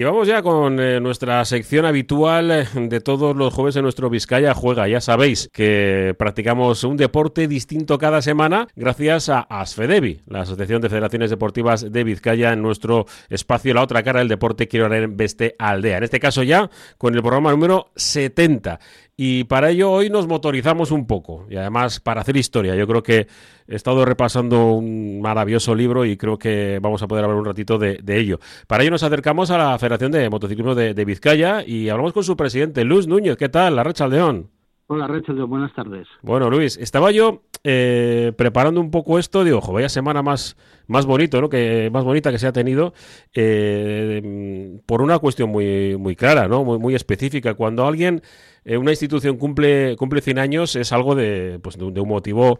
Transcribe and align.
Y 0.00 0.04
vamos 0.04 0.26
ya 0.26 0.40
con 0.40 0.80
eh, 0.80 0.98
nuestra 0.98 1.44
sección 1.44 1.84
habitual 1.84 2.50
eh, 2.50 2.66
de 2.74 3.02
todos 3.02 3.36
los 3.36 3.52
jueves 3.52 3.76
en 3.76 3.82
nuestro 3.82 4.08
Vizcaya 4.08 4.54
Juega. 4.54 4.88
Ya 4.88 5.02
sabéis 5.02 5.50
que 5.52 6.14
practicamos 6.18 6.84
un 6.84 6.96
deporte 6.96 7.46
distinto 7.46 7.98
cada 7.98 8.22
semana 8.22 8.66
gracias 8.74 9.28
a 9.28 9.40
ASFEDEVI, 9.40 10.22
la 10.26 10.40
Asociación 10.40 10.80
de 10.80 10.88
Federaciones 10.88 11.28
Deportivas 11.28 11.92
de 11.92 12.02
Vizcaya, 12.02 12.54
en 12.54 12.62
nuestro 12.62 13.04
espacio 13.28 13.74
La 13.74 13.82
Otra 13.82 14.02
Cara 14.02 14.20
del 14.20 14.28
Deporte 14.28 14.68
Quiero 14.68 14.88
Beste 15.10 15.54
Aldea. 15.58 15.98
En 15.98 16.04
este 16.04 16.18
caso 16.18 16.44
ya 16.44 16.70
con 16.96 17.14
el 17.14 17.20
programa 17.20 17.50
número 17.50 17.90
70. 17.94 18.80
Y 19.22 19.44
para 19.44 19.68
ello 19.68 19.92
hoy 19.92 20.08
nos 20.08 20.26
motorizamos 20.26 20.90
un 20.90 21.06
poco 21.06 21.44
y 21.50 21.56
además 21.56 22.00
para 22.00 22.22
hacer 22.22 22.38
historia. 22.38 22.74
Yo 22.74 22.86
creo 22.86 23.02
que 23.02 23.26
he 23.68 23.74
estado 23.76 24.06
repasando 24.06 24.72
un 24.72 25.20
maravilloso 25.20 25.74
libro 25.74 26.06
y 26.06 26.16
creo 26.16 26.38
que 26.38 26.78
vamos 26.80 27.02
a 27.02 27.06
poder 27.06 27.24
hablar 27.24 27.38
un 27.38 27.44
ratito 27.44 27.76
de, 27.76 28.00
ello. 28.06 28.40
Para 28.66 28.82
ello 28.82 28.92
nos 28.92 29.02
acercamos 29.02 29.50
a 29.50 29.58
la 29.58 29.78
Federación 29.78 30.10
de 30.10 30.30
Motociclismo 30.30 30.74
de, 30.74 31.04
Vizcaya 31.04 31.62
y 31.66 31.90
hablamos 31.90 32.14
con 32.14 32.24
su 32.24 32.34
presidente, 32.34 32.82
Luis 32.82 33.06
Núñez. 33.06 33.36
¿Qué 33.36 33.50
tal? 33.50 33.76
La 33.76 33.82
Recha 33.82 34.08
León. 34.08 34.48
Hola, 34.92 35.06
Rachel, 35.06 35.36
buenas 35.44 35.72
tardes. 35.72 36.08
Bueno, 36.20 36.50
Luis, 36.50 36.76
estaba 36.76 37.12
yo 37.12 37.42
eh, 37.62 38.32
preparando 38.36 38.80
un 38.80 38.90
poco 38.90 39.20
esto, 39.20 39.44
digo, 39.44 39.58
ojo, 39.58 39.72
vaya 39.72 39.88
semana 39.88 40.20
más, 40.20 40.56
más 40.88 41.06
bonito, 41.06 41.40
¿no? 41.40 41.48
Que, 41.48 41.90
más 41.92 42.02
bonita 42.02 42.32
que 42.32 42.40
se 42.40 42.48
ha 42.48 42.52
tenido, 42.52 42.92
eh, 43.32 44.80
por 44.86 45.00
una 45.00 45.20
cuestión 45.20 45.50
muy, 45.50 45.96
muy 45.96 46.16
clara, 46.16 46.48
¿no? 46.48 46.64
Muy, 46.64 46.80
muy 46.80 46.96
específica. 46.96 47.54
Cuando 47.54 47.86
alguien, 47.86 48.20
eh, 48.64 48.78
una 48.78 48.90
institución 48.90 49.36
cumple, 49.36 49.94
cumple 49.94 50.22
100 50.22 50.40
años, 50.40 50.74
es 50.74 50.90
algo 50.90 51.14
de, 51.14 51.60
pues, 51.62 51.78
de, 51.78 51.84
un 51.84 52.08
motivo 52.08 52.58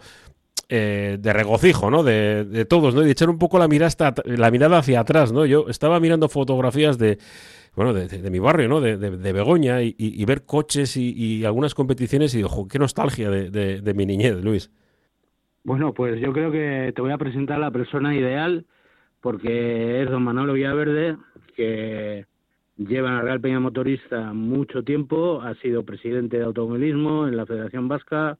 de 0.69 1.33
regocijo, 1.33 1.91
¿no? 1.91 2.05
De, 2.05 2.45
de, 2.45 2.65
todos, 2.65 2.95
¿no? 2.95 3.03
Y 3.03 3.07
de 3.07 3.11
echar 3.11 3.29
un 3.29 3.39
poco 3.39 3.59
la 3.59 3.67
mirada, 3.67 4.15
la 4.25 4.53
mirada 4.53 4.79
hacia 4.79 5.01
atrás, 5.01 5.33
¿no? 5.33 5.45
Yo 5.47 5.67
estaba 5.69 5.99
mirando 5.99 6.29
fotografías 6.29 6.97
de 6.97 7.19
bueno, 7.81 7.95
de, 7.95 8.31
mi 8.31 8.39
barrio, 8.39 8.69
¿no? 8.69 8.83
De, 8.83 9.33
Begoña 9.33 9.81
y, 9.81 10.25
ver 10.27 10.45
coches 10.45 10.99
y, 10.99 11.47
algunas 11.47 11.75
competiciones 11.75 12.35
y, 12.35 12.43
ojo, 12.43 12.69
qué 12.69 12.79
nostalgia 12.79 13.31
de, 13.31 13.95
mi 13.95 14.05
niñez, 14.05 14.45
Luis. 14.45 14.71
Bueno, 15.65 15.95
pues 15.95 16.21
yo 16.21 16.31
creo 16.35 16.53
que 16.53 16.93
te 16.95 17.01
voy 17.01 17.11
a 17.11 17.17
presentar 17.17 17.57
a 17.57 17.61
la 17.61 17.71
persona 17.71 18.15
ideal 18.15 18.67
porque 19.23 20.03
es 20.03 20.11
don 20.11 20.23
Manolo 20.23 20.53
Villaverde, 20.53 21.17
que 21.57 22.27
lleva 22.77 23.09
en 23.09 23.17
la 23.17 23.23
Real 23.23 23.41
Peña 23.41 23.61
Motorista 23.61 24.35
mucho 24.35 24.83
tiempo, 24.83 25.41
ha 25.41 25.55
sido 25.55 25.83
presidente 25.83 26.37
de 26.37 26.45
automovilismo 26.45 27.29
en 27.29 27.39
la 27.39 27.47
Federación 27.47 27.89
Vasca, 27.89 28.37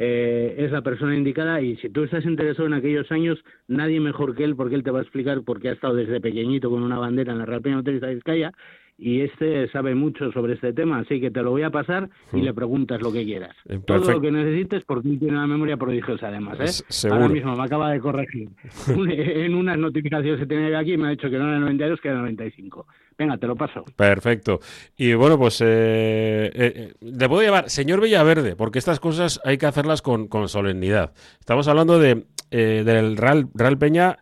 eh, 0.00 0.54
es 0.58 0.70
la 0.70 0.82
persona 0.82 1.16
indicada 1.16 1.60
y 1.60 1.76
si 1.78 1.90
tú 1.90 2.04
estás 2.04 2.24
interesado 2.24 2.68
en 2.68 2.74
aquellos 2.74 3.10
años, 3.10 3.42
nadie 3.66 3.98
mejor 3.98 4.36
que 4.36 4.44
él, 4.44 4.54
porque 4.54 4.76
él 4.76 4.84
te 4.84 4.92
va 4.92 5.00
a 5.00 5.02
explicar 5.02 5.42
porque 5.42 5.70
ha 5.70 5.72
estado 5.72 5.96
desde 5.96 6.20
pequeñito 6.20 6.70
con 6.70 6.84
una 6.84 6.98
bandera 6.98 7.32
en 7.32 7.38
la 7.40 7.60
Peña 7.60 7.76
Motorista 7.76 8.06
de 8.06 8.14
Vizcaya 8.14 8.52
y 8.98 9.20
este 9.20 9.70
sabe 9.70 9.94
mucho 9.94 10.32
sobre 10.32 10.54
este 10.54 10.72
tema, 10.72 10.98
así 10.98 11.20
que 11.20 11.30
te 11.30 11.40
lo 11.40 11.52
voy 11.52 11.62
a 11.62 11.70
pasar 11.70 12.10
y 12.32 12.40
le 12.40 12.52
preguntas 12.52 13.00
lo 13.00 13.12
que 13.12 13.24
quieras. 13.24 13.54
Eh, 13.68 13.78
Todo 13.86 14.10
lo 14.10 14.20
que 14.20 14.32
necesites, 14.32 14.82
porque 14.84 15.08
tiene 15.08 15.34
una 15.34 15.46
memoria 15.46 15.76
prodigiosa 15.76 16.26
además. 16.26 16.82
¿eh? 16.82 17.08
Ahora 17.08 17.28
mismo 17.28 17.54
me 17.54 17.62
acaba 17.62 17.92
de 17.92 18.00
corregir. 18.00 18.48
en 18.88 19.54
unas 19.54 19.78
notificaciones 19.78 20.40
que 20.40 20.46
tenía 20.46 20.76
aquí 20.76 20.96
me 20.96 21.06
ha 21.06 21.10
dicho 21.10 21.30
que 21.30 21.38
no 21.38 21.48
era 21.48 21.60
92, 21.60 22.00
que 22.00 22.08
era 22.08 22.18
95. 22.18 22.86
Venga, 23.16 23.36
te 23.36 23.46
lo 23.46 23.54
paso. 23.54 23.84
Perfecto. 23.94 24.58
Y 24.96 25.14
bueno, 25.14 25.38
pues 25.38 25.60
eh, 25.60 26.50
eh, 26.52 26.92
le 27.00 27.28
puedo 27.28 27.42
llamar 27.42 27.70
señor 27.70 28.00
Villaverde, 28.00 28.56
porque 28.56 28.80
estas 28.80 28.98
cosas 28.98 29.40
hay 29.44 29.58
que 29.58 29.66
hacerlas 29.66 30.02
con, 30.02 30.28
solemnidad. 30.48 31.12
Estamos 31.38 31.68
hablando 31.68 32.00
de, 32.00 32.24
del 32.50 33.16
Real, 33.16 33.48
Real 33.54 33.78
Peña, 33.78 34.18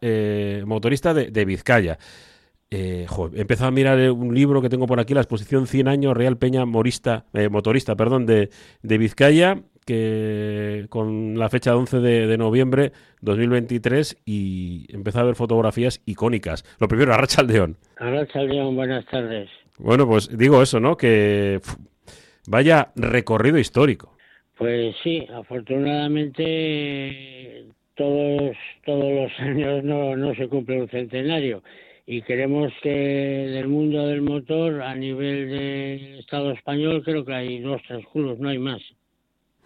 motorista 0.66 1.14
de, 1.14 1.30
de 1.30 1.44
Vizcaya. 1.46 1.98
Eh, 2.70 3.06
he 3.34 3.40
empezado 3.40 3.68
a 3.68 3.70
mirar 3.70 4.10
un 4.10 4.34
libro 4.34 4.60
que 4.60 4.68
tengo 4.68 4.88
por 4.88 4.98
aquí, 4.98 5.14
la 5.14 5.20
exposición 5.20 5.68
100 5.68 5.86
años 5.86 6.16
Real 6.16 6.36
Peña 6.36 6.64
Morista, 6.64 7.24
eh, 7.32 7.48
Motorista 7.48 7.94
perdón, 7.94 8.26
de, 8.26 8.50
de, 8.82 8.98
Vizcaya, 8.98 9.62
que 9.84 10.86
con 10.88 11.38
la 11.38 11.48
fecha 11.48 11.70
de 11.70 11.76
11 11.76 12.00
de, 12.00 12.26
de, 12.26 12.36
noviembre 12.36 12.90
2023 13.20 14.20
y 14.24 14.92
empezado 14.92 15.22
a 15.22 15.26
ver 15.26 15.36
fotografías 15.36 16.02
icónicas. 16.06 16.64
Lo 16.80 16.88
primero, 16.88 17.14
Arracha 17.14 17.40
Aldeón. 17.40 17.76
Arracha 17.98 18.40
Aldeón, 18.40 18.74
buenas 18.74 19.06
tardes. 19.06 19.48
Bueno, 19.78 20.08
pues 20.08 20.36
digo 20.36 20.60
eso, 20.60 20.80
¿no? 20.80 20.96
Que 20.96 21.60
vaya 22.48 22.90
recorrido 22.96 23.58
histórico. 23.58 24.16
Pues 24.58 24.96
sí, 25.04 25.24
afortunadamente 25.32 27.66
todos, 27.94 28.56
todos 28.84 29.12
los 29.12 29.30
años 29.38 29.84
no, 29.84 30.16
no 30.16 30.34
se 30.34 30.48
cumple 30.48 30.80
un 30.80 30.88
centenario 30.88 31.62
y 32.06 32.22
queremos 32.22 32.72
que 32.82 32.90
del 32.90 33.66
mundo 33.66 34.06
del 34.06 34.22
motor 34.22 34.80
a 34.80 34.94
nivel 34.94 35.50
del 35.50 36.18
Estado 36.20 36.52
español 36.52 37.02
creo 37.04 37.24
que 37.24 37.34
hay 37.34 37.60
dos, 37.60 37.82
tres 37.86 38.06
culos, 38.06 38.38
no 38.38 38.48
hay 38.48 38.58
más. 38.58 38.80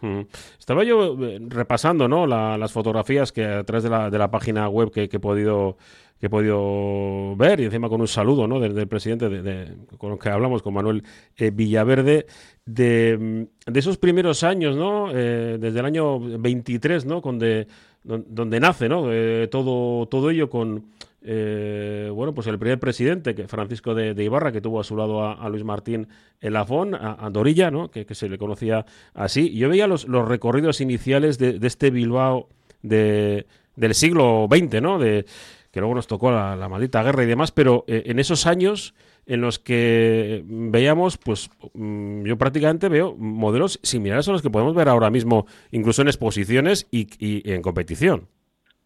Mm. 0.01 0.23
Estaba 0.59 0.83
yo 0.83 1.17
eh, 1.23 1.39
repasando 1.49 2.09
¿no? 2.09 2.27
las 2.27 2.73
fotografías 2.73 3.33
que 3.33 3.45
a 3.45 3.65
través 3.65 3.85
de 3.85 3.91
la, 3.91 4.09
de 4.09 4.19
la 4.19 4.31
página 4.31 4.67
web 4.69 4.91
que, 4.91 5.05
he 5.05 5.19
podido 5.19 5.77
que 6.19 6.27
he 6.27 6.31
podido 6.31 7.35
ver 7.37 7.61
y 7.61 7.65
encima 7.65 7.89
con 7.89 8.01
un 8.01 8.09
saludo 8.09 8.47
¿no? 8.47 8.61
del, 8.61 8.87
presidente 8.89 9.29
de, 9.29 9.75
con 9.97 10.13
el 10.13 10.19
que 10.19 10.29
hablamos, 10.29 10.63
con 10.63 10.75
Manuel 10.75 11.03
eh, 11.37 11.51
Villaverde, 11.51 12.27
de, 12.67 13.47
de, 13.67 13.79
esos 13.79 13.97
primeros 13.97 14.45
años, 14.45 14.77
¿no? 14.77 15.11
Eh, 15.15 15.57
desde 15.59 15.81
el 15.81 15.87
año 15.87 16.21
23, 16.21 17.07
¿no? 17.07 17.23
donde, 17.23 17.69
donde 18.03 18.61
nace 18.61 18.89
¿no? 18.89 19.09
todo, 19.51 20.07
todo 20.07 20.31
ello 20.31 20.49
con, 20.49 20.87
eh, 21.23 22.11
bueno, 22.13 22.35
pues 22.35 22.47
el 22.47 22.59
primer 22.59 22.79
presidente, 22.79 23.35
que 23.35 23.47
Francisco 23.47 23.95
de, 23.95 24.23
Ibarra, 24.23 24.53
que 24.53 24.61
tuvo 24.61 24.81
a 24.81 24.85
su 24.85 24.97
lado 24.97 25.25
a, 25.25 25.49
Luis 25.49 25.65
Martín 25.65 26.09
en 26.41 26.53
Lafón, 26.53 26.95
a, 26.95 27.29
Dorilla, 27.31 27.71
¿no? 27.71 27.91
Que, 27.91 28.07
se 28.15 28.29
le 28.29 28.39
conocía 28.39 28.87
así. 29.15 29.55
Yo 29.55 29.69
veía 29.69 29.87
los, 29.87 30.09
los 30.09 30.27
recorridos 30.27 30.81
iniciales 30.81 31.39
de, 31.39 31.59
este 31.63 31.91
Bilbao 31.91 32.49
de, 32.83 33.47
del 33.77 33.95
siglo 33.95 34.49
XX, 34.51 34.81
¿no? 34.81 34.99
De, 34.99 35.27
que 35.71 35.81
luego 35.81 35.95
nos 35.95 36.07
tocó 36.07 36.31
la, 36.33 36.69
maldita 36.69 37.03
guerra 37.03 37.23
y 37.23 37.27
demás, 37.27 37.53
pero 37.53 37.85
eh, 37.87 38.05
en 38.07 38.19
esos 38.19 38.47
años 38.47 38.95
en 39.27 39.41
los 39.41 39.59
que 39.59 40.43
veíamos, 40.47 41.19
pues 41.19 41.51
mm, 41.75 42.25
yo 42.25 42.39
prácticamente 42.39 42.89
veo 42.89 43.15
modelos 43.17 43.81
similares 43.83 44.29
a 44.29 44.33
los 44.33 44.43
que 44.43 44.51
podemos 44.51 44.75
ver 44.75 44.89
ahora 44.89 45.11
mismo, 45.11 45.47
incluso 45.71 46.03
en 46.03 46.09
exposiciones 46.09 46.87
y 46.91 47.09
en 47.51 47.63
competición. 47.63 48.29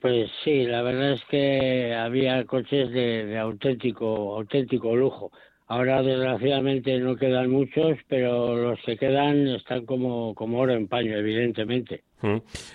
Pues 0.05 0.31
sí, 0.45 0.65
la 0.65 0.83
verdad 0.83 1.13
es 1.13 1.23
que 1.31 1.95
había 1.95 2.45
coches 2.45 2.93
de, 2.93 3.39
auténtico, 3.39 4.37
auténtico 4.37 4.95
lujo. 4.95 5.33
Ahora 5.67 6.03
desgraciadamente 6.03 6.99
no 6.99 7.17
quedan 7.17 7.49
muchos, 7.49 7.97
pero 8.07 8.55
los 8.55 8.79
que 8.85 8.99
quedan 8.99 9.49
están 9.49 9.87
como, 9.87 10.35
como 10.35 10.59
oro 10.59 10.75
en 10.75 10.89
paño, 10.89 11.17
evidentemente. 11.17 12.05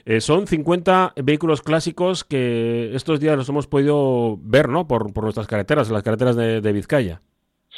Eh, 0.06 0.22
son 0.22 0.48
50 0.48 1.14
vehículos 1.24 1.62
clásicos 1.62 2.24
que 2.24 2.96
estos 2.96 3.20
días 3.20 3.38
los 3.38 3.48
hemos 3.48 3.68
podido 3.68 4.40
ver, 4.42 4.68
¿no? 4.68 4.88
Por, 4.88 5.14
por 5.14 5.24
nuestras 5.26 5.46
carreteras, 5.46 5.92
las 5.92 6.02
carreteras 6.02 6.36
de, 6.36 6.62
de 6.62 6.74
Vizcaya. 6.74 7.22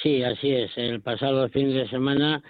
Sí, 0.01 0.23
así 0.23 0.51
es. 0.51 0.71
El 0.77 1.01
pasado 1.01 1.47
fin 1.49 1.73
de 1.73 1.87
semana 1.87 2.41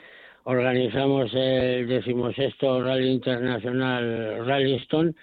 organizamos 0.46 1.34
el 1.34 1.86
decimosexto 1.86 2.82
Rally 2.82 3.10
Internacional 3.12 4.46
Rally 4.46 4.76
Stone 4.76 5.14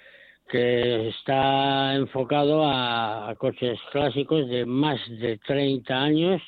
que 0.47 1.09
está 1.09 1.95
enfocado 1.95 2.65
a, 2.65 3.35
coches 3.39 3.79
clásicos 3.93 4.47
de 4.49 4.67
más 4.67 5.01
de 5.21 5.39
30 5.39 6.03
años 6.03 6.43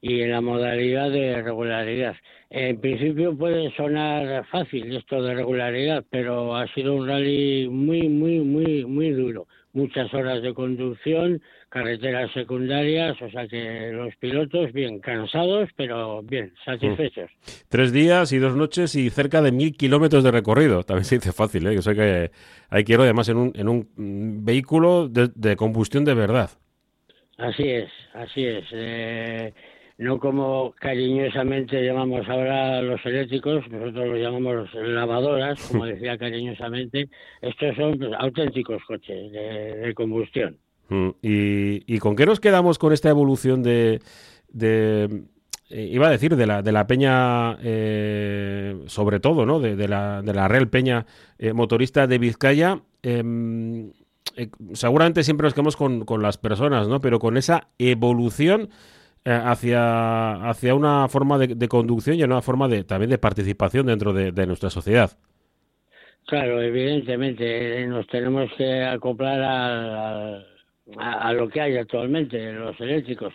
y 0.00 0.22
en 0.22 0.32
la 0.32 0.40
modalidad 0.40 1.10
de 1.10 1.40
regularidad. 1.40 2.16
En 2.50 2.80
principio 2.80 3.36
puede 3.36 3.70
sonar 3.76 4.44
fácil 4.46 4.96
esto 4.96 5.22
de 5.22 5.34
regularidad, 5.34 6.04
pero 6.10 6.56
ha 6.56 6.66
sido 6.74 6.96
un 6.96 7.06
rally 7.06 7.68
muy, 7.68 8.08
muy, 8.08 8.40
muy, 8.40 8.84
muy 8.84 9.10
duro. 9.10 9.46
Muchas 9.74 10.12
horas 10.12 10.42
de 10.42 10.52
conducción, 10.52 11.40
carreteras 11.70 12.30
secundarias, 12.32 13.16
o 13.22 13.30
sea 13.30 13.48
que 13.48 13.90
los 13.92 14.14
pilotos 14.16 14.72
bien 14.72 15.00
cansados, 15.00 15.70
pero 15.76 16.22
bien 16.22 16.52
satisfechos. 16.64 17.30
Tres 17.70 17.92
días 17.92 18.32
y 18.32 18.38
dos 18.38 18.54
noches 18.54 18.94
y 18.94 19.08
cerca 19.08 19.40
de 19.40 19.50
mil 19.50 19.74
kilómetros 19.74 20.22
de 20.24 20.30
recorrido. 20.30 20.82
También 20.82 21.06
se 21.06 21.14
dice 21.14 21.32
fácil, 21.32 21.66
¿eh? 21.66 21.76
que 21.76 21.82
sé 21.82 21.94
que 21.94 22.30
hay 22.68 22.84
que 22.84 22.92
ir 22.92 23.00
además 23.00 23.28
en 23.30 23.38
un, 23.38 23.52
en 23.54 23.68
un 23.68 24.44
vehículo 24.44 25.08
de, 25.08 25.56
combustión 25.56 26.04
de 26.04 26.14
verdad. 26.14 26.50
Así 27.38 27.68
es, 27.68 27.90
así 28.12 28.44
es. 28.44 28.64
Eh, 28.72 29.54
no 30.02 30.18
como 30.18 30.74
cariñosamente 30.80 31.84
llamamos 31.84 32.28
ahora 32.28 32.82
los 32.82 33.04
eléctricos, 33.06 33.68
nosotros 33.70 34.08
los 34.08 34.18
llamamos 34.18 34.68
lavadoras, 34.74 35.60
como 35.68 35.84
decía 35.86 36.18
cariñosamente, 36.18 37.08
estos 37.40 37.76
son 37.76 37.98
pues, 37.98 38.10
auténticos 38.18 38.82
coches 38.86 39.32
de, 39.32 39.92
combustión. 39.94 40.58
Mm, 40.88 41.10
¿Y, 41.22 41.98
con 41.98 42.16
qué 42.16 42.26
nos 42.26 42.40
quedamos 42.40 42.78
con 42.78 42.92
esta 42.92 43.10
evolución 43.10 43.62
de, 43.62 44.00
de 44.48 45.22
eh, 45.70 45.88
iba 45.90 46.08
a 46.08 46.10
decir, 46.10 46.34
de 46.36 46.46
la, 46.46 46.62
de 46.62 46.72
la 46.72 46.86
peña, 46.88 47.58
eh, 47.62 48.82
sobre 48.86 49.20
todo, 49.20 49.46
¿no? 49.46 49.60
De, 49.60 49.88
la, 49.88 50.20
de 50.22 50.34
la 50.34 50.48
Real 50.48 50.68
Peña 50.68 51.06
eh, 51.38 51.52
Motorista 51.52 52.08
de 52.08 52.18
Vizcaya? 52.18 52.82
Em, 53.02 53.92
seguramente 54.72 55.22
siempre 55.22 55.46
nos 55.46 55.54
quedamos 55.54 55.76
con, 55.76 56.04
con 56.04 56.22
las 56.22 56.38
personas, 56.38 56.88
¿no? 56.88 57.00
Pero 57.00 57.20
con 57.20 57.36
esa 57.36 57.68
evolución 57.78 58.62
eh, 58.62 58.68
hacia, 59.24 60.48
hacia 60.48 60.74
una 60.74 61.08
forma 61.08 61.38
de, 61.38 61.68
conducción 61.68 62.16
y 62.16 62.22
una 62.22 62.42
forma 62.42 62.68
de, 62.68 62.84
también 62.84 63.10
de 63.10 63.18
participación 63.18 63.86
dentro 63.86 64.12
de, 64.12 64.46
nuestra 64.46 64.70
sociedad. 64.70 65.10
Claro, 66.26 66.62
evidentemente, 66.62 67.86
nos 67.86 68.06
tenemos 68.06 68.50
que 68.56 68.84
acoplar 68.84 69.40
a, 69.42 70.42
a, 70.98 71.32
lo 71.32 71.48
que 71.48 71.60
hay 71.60 71.76
actualmente, 71.76 72.52
los 72.52 72.80
eléctricos. 72.80 73.34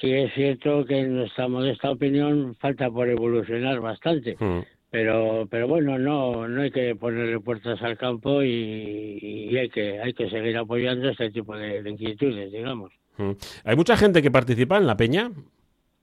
Sí 0.00 0.12
es 0.12 0.32
cierto 0.34 0.84
que 0.84 1.00
en 1.00 1.16
nuestra 1.16 1.48
modesta 1.48 1.90
opinión 1.90 2.54
falta 2.60 2.90
por 2.90 3.08
evolucionar 3.08 3.80
bastante. 3.80 4.36
Mm 4.38 4.60
pero 4.90 5.46
pero 5.50 5.68
bueno 5.68 5.98
no 5.98 6.48
no 6.48 6.62
hay 6.62 6.70
que 6.70 6.96
ponerle 6.96 7.40
puertas 7.40 7.80
al 7.82 7.96
campo 7.96 8.42
y, 8.42 9.56
hay 9.56 9.68
que 9.70 10.00
hay 10.00 10.12
que 10.12 10.28
seguir 10.28 10.56
apoyando 10.56 11.08
este 11.08 11.30
tipo 11.30 11.56
de, 11.56 11.88
inquietudes 11.88 12.52
digamos. 12.52 12.92
Hay 13.64 13.76
mucha 13.76 13.96
gente 13.96 14.22
que 14.22 14.30
participa 14.30 14.78
en 14.78 14.86
la 14.86 14.96
peña 14.96 15.30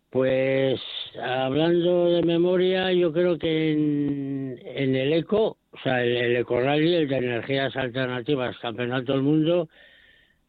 pues 0.09 0.79
hablando 1.21 2.05
de 2.05 2.23
memoria 2.23 2.91
yo 2.93 3.11
creo 3.11 3.37
que 3.37 3.71
en, 3.71 4.59
en 4.63 4.95
el 4.95 5.13
eco 5.13 5.57
o 5.71 5.77
sea 5.83 6.03
el, 6.03 6.15
el 6.15 6.35
eco 6.37 6.59
rally 6.59 6.95
el 6.95 7.07
de 7.07 7.17
energías 7.17 7.75
alternativas 7.75 8.57
campeonato 8.59 9.13
del 9.13 9.21
mundo 9.21 9.67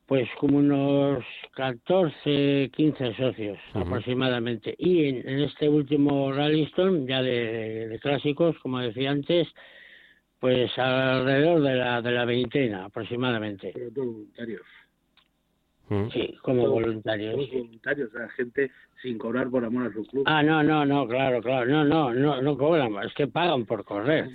pues 0.09 0.27
como 0.41 0.57
unos 0.57 1.23
14, 1.55 2.71
15 2.75 3.15
socios 3.15 3.59
aproximadamente. 3.75 4.75
Y 4.79 5.05
en, 5.05 5.41
este 5.41 5.69
último 5.69 6.33
Rallyston, 6.33 7.07
ya 7.07 7.21
de, 7.21 7.99
clásicos, 8.01 8.57
como 8.61 8.81
decía 8.81 9.11
antes, 9.11 9.47
pues 10.41 10.71
alrededor 10.79 11.61
de 11.61 11.75
la, 11.75 12.01
de 12.01 12.11
la 12.11 12.25
veintena 12.25 12.87
aproximadamente. 12.87 13.73
Pero 13.75 13.91
todos 13.91 14.07
voluntarios. 14.07 14.63
Sí, 16.13 16.37
como 16.43 16.69
voluntarios. 16.69 17.35
Todos 17.35 17.51
voluntarios, 17.51 18.11
o 18.15 18.19
sea, 18.19 18.29
gente 18.31 18.71
sin 19.03 19.17
cobrar 19.17 19.49
por 19.49 19.65
amor 19.65 19.87
a 19.87 19.93
su 19.93 20.05
club. 20.05 20.25
Ah, 20.27 20.43
no, 20.43 20.63
no, 20.63 20.85
no, 20.85 21.07
claro, 21.07 21.41
claro, 21.41 21.67
no, 21.67 21.85
no, 21.85 22.13
no, 22.13 22.43
no 22.43 22.57
cobran, 22.59 22.93
es 23.05 23.15
que 23.15 23.27
pagan 23.27 23.65
por 23.65 23.85
correr. 23.85 24.29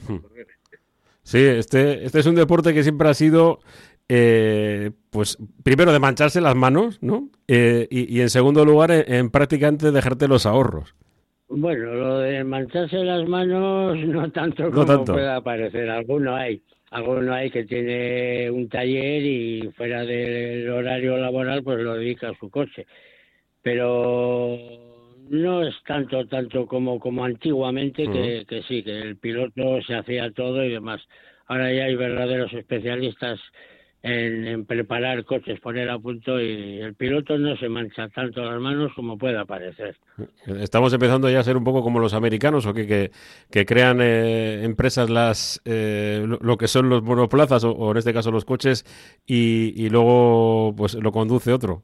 Sí, 1.22 1.40
este, 1.40 2.06
este 2.06 2.20
es 2.20 2.26
un 2.26 2.36
deporte 2.36 2.74
que 2.74 2.84
siempre 2.84 3.08
ha 3.08 3.14
sido 3.14 3.60
eh, 4.10 4.92
pues 5.10 5.38
primero 5.64 5.94
de 5.94 6.00
mancharse 6.00 6.42
las 6.42 6.56
manos, 6.56 7.00
¿no? 7.02 7.30
Eh, 7.48 7.88
y, 7.90 8.20
en 8.20 8.30
segundo 8.30 8.66
lugar, 8.66 8.92
en, 8.92 9.30
prácticamente 9.30 9.92
dejarte 9.92 10.28
los 10.28 10.46
ahorros. 10.46 10.96
Bueno, 11.56 11.94
lo 11.94 12.18
de 12.18 12.44
mancharse 12.44 13.04
las 13.04 13.28
manos 13.30 13.96
no 14.08 14.32
tanto 14.32 14.72
como 14.72 15.06
pueda 15.06 15.40
parecer. 15.42 15.88
Alguno 15.90 16.36
hay. 16.36 16.64
Alguno 16.90 17.34
hay 17.34 17.52
que 17.52 17.66
tiene 17.66 18.50
un 18.50 18.68
taller 18.70 19.24
y 19.24 19.70
fuera 19.76 20.04
del 20.04 20.70
horario 20.70 21.18
laboral 21.18 21.64
pues 21.64 21.80
lo 21.80 21.96
dedica 21.96 22.30
a 22.30 22.38
su 22.40 22.50
coche. 22.50 22.88
Pero 23.62 24.58
no 25.30 25.64
es 25.64 25.76
tanto 25.86 26.26
tanto 26.26 26.66
como 26.66 27.00
como 27.00 27.24
antiguamente 27.24 28.08
que, 28.08 28.46
que 28.48 28.64
sí, 28.64 28.84
que 28.84 29.00
el 29.00 29.18
piloto 29.18 29.82
se 29.86 29.96
hacía 29.96 30.32
todo 30.32 30.64
y 30.64 30.72
demás. 30.72 31.02
Ahora 31.46 31.72
ya 31.72 31.86
hay 31.86 31.96
verdaderos 31.96 32.52
especialistas 32.54 33.40
en, 34.04 34.66
preparar 34.66 35.24
coches, 35.24 35.60
poner 35.62 35.90
a 35.90 35.98
punto 35.98 36.40
y 36.40 36.82
el 36.82 36.94
piloto 36.94 37.38
no 37.38 37.56
se 37.56 37.70
mancha 37.70 38.10
tanto 38.10 38.44
las 38.44 38.60
manos 38.60 38.92
como 38.96 39.18
pueda 39.18 39.46
parecer. 39.46 39.96
Estamos 40.60 40.94
empezando 40.94 41.30
ya 41.30 41.40
a 41.40 41.44
ser 41.44 41.56
un 41.56 41.64
poco 41.64 41.82
como 41.82 42.00
los 42.00 42.14
americanos 42.14 42.66
o 42.66 42.74
que, 42.74 43.12
que, 43.50 43.66
crean 43.66 44.00
eh, 44.02 44.64
empresas 44.64 45.10
las 45.10 45.62
eh, 45.64 46.26
lo, 46.42 46.58
que 46.58 46.68
son 46.68 46.90
los 46.90 47.02
monoplazas 47.02 47.64
o, 47.64 47.92
en 47.92 47.98
este 47.98 48.14
caso 48.14 48.30
los 48.30 48.44
coches 48.44 48.86
y, 49.26 49.74
y 49.82 49.90
luego 49.90 50.74
pues 50.76 50.96
lo 50.96 51.12
conduce 51.14 51.54
otro. 51.54 51.84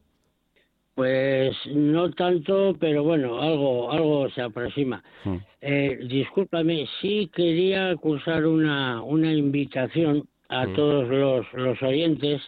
Pues 0.96 1.56
no 1.74 2.12
tanto, 2.12 2.76
pero 2.78 3.04
bueno, 3.04 3.40
algo, 3.40 3.90
algo 3.90 4.30
se 4.32 4.42
aproxima. 4.42 5.02
Hmm. 5.24 5.38
Eh, 5.62 5.98
discúlpame, 6.10 6.86
sí 7.00 7.32
quería 7.34 7.96
cursar 7.96 8.46
una, 8.46 9.02
una 9.02 9.32
invitación 9.32 10.28
a 10.50 10.66
mm. 10.66 10.74
todos 10.74 11.08
los, 11.08 11.54
los 11.54 11.82
oyentes 11.82 12.42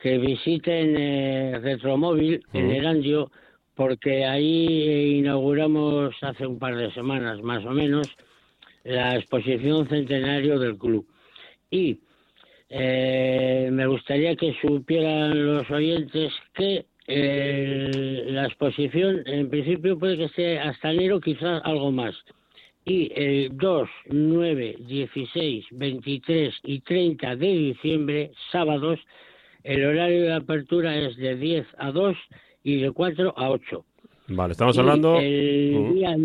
que 0.00 0.18
visiten 0.18 0.96
eh, 0.96 1.58
Retromóvil 1.62 2.42
en 2.52 2.68
mm. 2.68 2.70
Erandio, 2.70 3.30
porque 3.74 4.24
ahí 4.24 5.18
inauguramos 5.18 6.14
hace 6.22 6.46
un 6.46 6.58
par 6.58 6.76
de 6.76 6.90
semanas 6.92 7.40
más 7.42 7.64
o 7.64 7.70
menos 7.70 8.08
la 8.84 9.16
exposición 9.16 9.88
centenario 9.88 10.58
del 10.58 10.76
club. 10.78 11.06
Y 11.70 12.00
eh, 12.70 13.68
me 13.70 13.86
gustaría 13.86 14.34
que 14.36 14.54
supieran 14.60 15.46
los 15.46 15.70
oyentes 15.70 16.32
que 16.54 16.86
eh, 17.06 18.24
la 18.28 18.46
exposición 18.46 19.22
en 19.26 19.48
principio 19.48 19.98
puede 19.98 20.16
que 20.16 20.24
esté 20.24 20.58
hasta 20.58 20.92
enero, 20.92 21.20
quizás 21.20 21.60
algo 21.64 21.90
más 21.90 22.14
y 22.88 23.12
el 23.14 23.56
2, 23.56 23.88
9, 24.06 24.76
16, 24.80 25.66
23 25.72 26.54
y 26.64 26.80
30 26.80 27.36
de 27.36 27.46
diciembre, 27.46 28.32
sábados, 28.50 28.98
el 29.62 29.84
horario 29.84 30.22
de 30.22 30.34
apertura 30.34 30.96
es 30.96 31.16
de 31.16 31.36
10 31.36 31.66
a 31.76 31.92
2 31.92 32.16
y 32.64 32.80
de 32.80 32.90
4 32.90 33.34
a 33.36 33.50
8. 33.50 33.84
Vale, 34.28 34.52
estamos 34.52 34.78
hablando... 34.78 35.18
El 35.18 35.94
día 35.94 36.16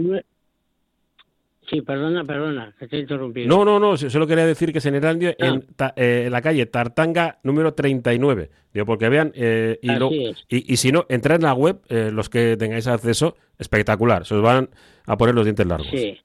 Sí, 1.69 1.81
perdona, 1.81 2.25
perdona, 2.25 2.75
que 2.77 2.88
te 2.89 2.98
he 2.98 3.00
interrumpido. 3.00 3.48
No, 3.48 3.63
no, 3.63 3.80
no, 3.80 3.95
solo 3.98 4.27
quería 4.27 4.45
decir 4.45 4.74
que 4.74 4.80
es 4.80 4.86
en 4.86 4.95
Erandio, 4.95 5.33
en, 5.38 5.65
ah. 5.80 5.94
eh, 5.95 6.27
la 6.30 6.42
calle 6.42 6.65
Tartanga 6.65 7.39
número 7.44 7.74
39. 7.74 8.50
Digo, 8.74 8.86
porque 8.86 9.07
vean, 9.07 9.31
eh, 9.33 9.80
y, 9.81 10.74
y, 10.74 10.77
si 10.77 10.92
no, 10.92 11.06
entrad 11.07 11.38
en 11.38 11.44
la 11.44 11.54
web, 11.54 11.80
eh, 11.88 12.12
los 12.12 12.30
que 12.30 12.57
tengáis 12.57 12.88
acceso, 12.88 13.38
espectacular, 13.57 14.25
se 14.25 14.36
os 14.36 14.42
van 14.42 14.69
a 15.06 15.18
poner 15.18 15.36
los 15.36 15.45
dientes 15.45 15.65
largos. 15.65 15.88
Sí, 15.89 16.19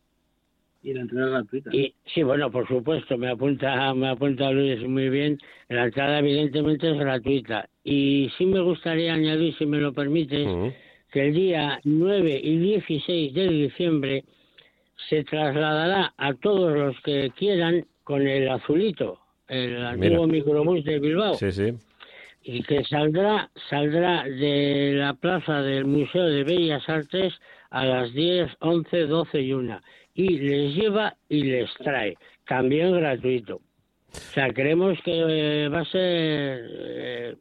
y 0.82 0.92
la 0.92 1.00
entrada 1.00 1.30
gratuita. 1.30 1.70
sí, 1.72 2.22
bueno, 2.22 2.50
por 2.50 2.66
supuesto, 2.68 3.18
me 3.18 3.30
apunta, 3.30 3.92
me 3.94 4.08
apunta 4.08 4.50
Luis 4.50 4.80
muy 4.86 5.08
bien. 5.08 5.38
La 5.68 5.84
entrada 5.84 6.20
evidentemente 6.20 6.90
es 6.90 6.98
gratuita. 6.98 7.68
Y 7.82 8.30
sí 8.38 8.46
me 8.46 8.60
gustaría 8.60 9.14
añadir, 9.14 9.56
si 9.56 9.66
me 9.66 9.78
lo 9.78 9.92
permites, 9.92 10.46
que 11.10 11.28
el 11.28 11.34
día 11.34 11.80
9 11.84 12.40
y 12.42 12.58
16 12.58 13.34
de 13.34 13.48
diciembre 13.48 14.24
se 15.08 15.24
trasladará 15.24 16.14
a 16.16 16.34
todos 16.34 16.76
los 16.76 17.00
que 17.00 17.30
quieran 17.36 17.84
con 18.04 18.26
el 18.26 18.48
azulito, 18.48 19.18
el 19.48 19.84
antiguo 19.84 20.26
microbús 20.26 20.84
de 20.84 20.98
Bilbao. 20.98 21.34
Sí, 21.34 21.52
sí. 21.52 21.74
Y 22.42 22.62
que 22.62 22.84
saldrá, 22.84 23.50
saldrá 23.68 24.24
de 24.24 24.94
la 24.94 25.14
plaza 25.14 25.60
del 25.60 25.84
Museo 25.84 26.24
de 26.24 26.44
Bellas 26.44 26.88
Artes 26.88 27.34
a 27.70 27.84
las 27.84 28.12
10, 28.14 28.50
11, 28.60 29.06
12 29.06 29.42
y 29.42 29.52
1 29.52 29.80
y 30.18 30.36
les 30.36 30.74
lleva 30.74 31.14
y 31.28 31.44
les 31.44 31.72
trae, 31.74 32.16
también 32.44 32.92
gratuito. 32.92 33.60
O 34.10 34.32
sea, 34.34 34.52
creemos 34.52 34.98
que 35.04 35.12
eh, 35.12 35.68
va 35.68 35.80
a 35.80 35.84
ser 35.84 36.00
eh, 36.00 37.36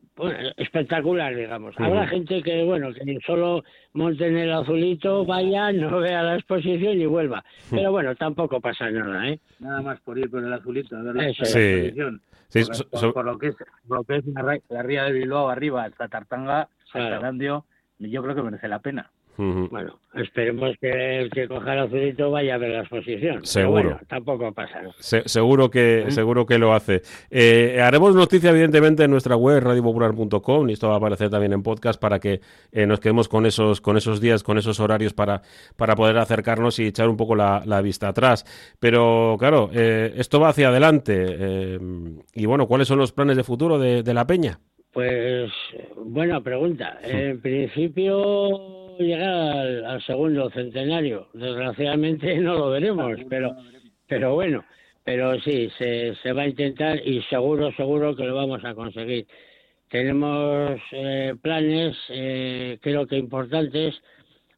espectacular, 0.58 1.36
digamos. 1.36 1.74
Habrá 1.80 2.06
gente 2.06 2.44
que, 2.44 2.64
bueno, 2.64 2.94
que 2.94 3.18
solo 3.26 3.64
monte 3.94 4.28
en 4.28 4.38
el 4.38 4.54
azulito, 4.54 5.26
vaya, 5.26 5.72
no 5.74 5.98
vea 5.98 6.22
la 6.22 6.36
exposición 6.36 7.02
y 7.02 7.08
vuelva. 7.08 7.44
Pero 7.72 7.92
bueno, 7.92 8.16
tampoco 8.16 8.62
pasa 8.62 8.92
nada, 8.92 9.28
¿eh? 9.28 9.40
Nada 9.58 9.82
más 9.82 10.00
por 10.02 10.20
ir 10.20 10.30
con 10.30 10.46
el 10.46 10.54
azulito 10.54 10.98
a 10.98 11.02
ver 11.02 11.16
la, 11.16 11.30
exposición. 11.30 12.22
por, 13.12 13.26
lo 13.26 13.40
que 13.40 13.48
es, 13.48 13.56
lo 13.90 14.04
que 14.04 14.18
es 14.18 14.26
la, 14.70 14.84
ría 14.84 15.06
de 15.06 15.14
Bilbao 15.14 15.50
arriba 15.50 15.86
hasta 15.86 16.10
Tartanga, 16.10 16.70
hasta 16.94 17.32
yo 18.00 18.22
creo 18.22 18.36
que 18.36 18.44
merece 18.44 18.68
la 18.68 18.80
pena. 18.80 19.10
Bueno, 19.38 20.00
esperemos 20.16 20.76
que 20.82 21.20
el 21.20 21.30
que 21.30 21.48
coja 21.48 21.74
el 21.74 21.80
azulito 21.80 22.32
vaya 22.32 22.56
a 22.56 22.58
ver 22.58 22.72
la 22.72 22.80
exposición. 22.80 23.46
Seguro. 23.46 24.00
tampoco 24.08 24.52
pasa. 24.52 24.82
seguro 25.00 25.70
que 25.70 26.04
¿Eh? 26.08 26.12
seguro 26.12 26.46
que 26.46 26.58
lo 26.58 26.74
hace. 26.74 27.04
Eh, 27.30 27.80
haremos 27.82 28.16
noticia, 28.16 28.50
evidentemente, 28.50 29.04
en 29.04 29.12
nuestra 29.12 29.36
web, 29.36 29.62
radiopopular.com, 29.62 30.70
y 30.70 30.74
esto 30.74 30.88
va 30.88 30.96
a 30.96 30.98
aparecer 30.98 31.30
también 31.30 31.54
en 31.54 31.62
podcast 31.62 32.02
para 32.02 32.20
que 32.20 32.42
eh, 32.72 32.88
nos 32.88 33.00
quedemos 33.00 33.28
con 33.28 33.46
esos, 33.46 33.80
con 33.80 33.96
esos 33.96 34.20
días, 34.20 34.42
con 34.42 34.58
esos 34.58 34.80
horarios 34.80 35.14
para, 35.14 35.44
para 35.76 35.96
poder 35.96 36.18
acercarnos 36.18 36.80
y 36.80 36.88
echar 36.88 37.08
un 37.08 37.18
poco 37.18 37.36
la, 37.36 37.82
vista 37.82 38.08
atrás. 38.08 38.44
Pero, 38.80 39.36
claro, 39.38 39.70
esto 39.72 40.40
va 40.40 40.50
hacia 40.50 40.70
adelante. 40.70 41.78
y 42.34 42.46
bueno, 42.48 42.68
¿cuáles 42.68 42.88
son 42.88 42.98
los 42.98 43.12
planes 43.12 43.38
de 43.38 43.44
futuro 43.44 43.78
de, 43.78 44.02
de 44.02 44.14
la 44.16 44.26
Peña? 44.26 44.60
Pues, 44.92 45.52
buena 45.96 46.42
pregunta. 46.42 46.98
En 47.04 47.40
principio 47.40 48.87
llegar 49.00 49.32
al, 49.86 50.02
segundo 50.04 50.50
centenario. 50.50 51.28
Desgraciadamente 51.34 52.38
no 52.38 52.56
lo 52.56 52.70
veremos, 52.70 53.20
pero, 53.30 53.56
pero 54.08 54.34
bueno, 54.34 54.64
pero 55.04 55.40
sí, 55.42 55.70
se, 55.78 56.16
se 56.16 56.34
va 56.34 56.44
a 56.44 56.48
intentar 56.48 57.00
y 57.06 57.22
seguro, 57.24 57.72
seguro 57.74 58.16
que 58.16 58.24
lo 58.24 58.36
vamos 58.36 58.64
a 58.66 58.74
conseguir. 58.74 59.26
Tenemos 59.90 60.82
eh, 60.92 61.34
planes, 61.42 61.96
eh, 62.10 62.78
creo 62.82 63.08
que 63.08 63.18
importantes. 63.18 63.96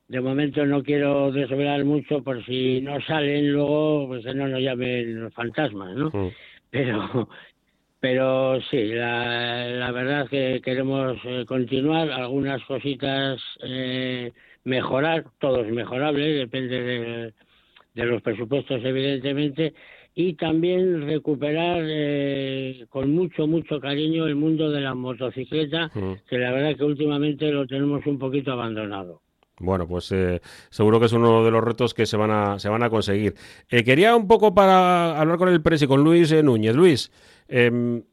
De 0.08 0.22
momento 0.22 0.65
no 0.65 0.81
quiero 0.81 1.31
desvelar 1.31 1.86
mucho 1.86 2.24
por 2.24 2.43
si 2.46 2.81
no 2.81 3.00
salen 3.01 3.53
luego, 3.53 4.08
pues 4.08 4.25
no 4.25 4.48
nos 4.48 4.60
llamen 4.60 5.31
fantasmas, 5.34 5.96
¿no? 5.96 6.12
Pero 6.72 7.29
pero 8.00 8.62
sí, 8.70 8.86
la, 8.94 9.68
la 9.68 9.91
verdad 9.91 10.24
es 10.24 10.29
que 10.29 10.62
queremos 10.62 11.18
eh, 11.25 11.46
continuar. 11.46 12.10
Algunas 12.10 12.63
cositas 12.63 13.41
eh, 13.62 14.32
mejorar, 14.63 15.25
todo 15.39 15.63
es 15.63 15.72
mejorable, 15.72 16.34
depende 16.34 16.82
de, 16.82 17.34
de 17.94 18.06
los 18.06 18.22
presupuestos 18.22 18.82
evidentemente, 18.84 19.74
y 20.15 20.34
también 20.34 21.06
recuperar 21.08 21.82
eh, 21.86 22.86
con 22.89 23.12
mucho, 23.13 23.48
mucho 23.48 23.79
cariño 23.79 24.25
el 24.25 24.36
mundo 24.36 24.70
de 24.70 24.82
la 24.82 24.94
motocicleta, 24.94 25.91
que 26.27 26.38
la 26.38 26.51
verdad 26.51 26.77
que 26.77 26.84
últimamente 26.84 27.51
lo 27.51 27.65
tenemos 27.68 28.06
un 28.06 28.18
poquito 28.18 28.51
abandonado. 28.51 29.22
Bueno, 29.60 29.88
pues 29.88 30.12
eh, 30.12 30.42
seguro 30.70 31.00
que 31.00 31.08
es 31.08 31.13
uno 31.13 31.44
de 31.44 31.51
los 31.51 31.63
retos 31.63 31.94
que 31.94 32.06
se 32.06 32.18
van 32.18 32.32
a, 32.32 32.60
se 32.60 32.70
van 32.70 32.84
a 32.84 32.89
conseguir. 32.89 33.36
Eh, 33.70 33.84
quería 33.84 34.16
un 34.16 34.28
poco 34.28 34.54
para 34.54 35.20
hablar 35.20 35.38
con 35.38 35.50
el 35.50 35.62
presi, 35.62 35.88
con 35.88 36.04
Luis 36.04 36.32
Núñez. 36.44 36.75
Luis, 36.75 37.12
em, 37.48 38.04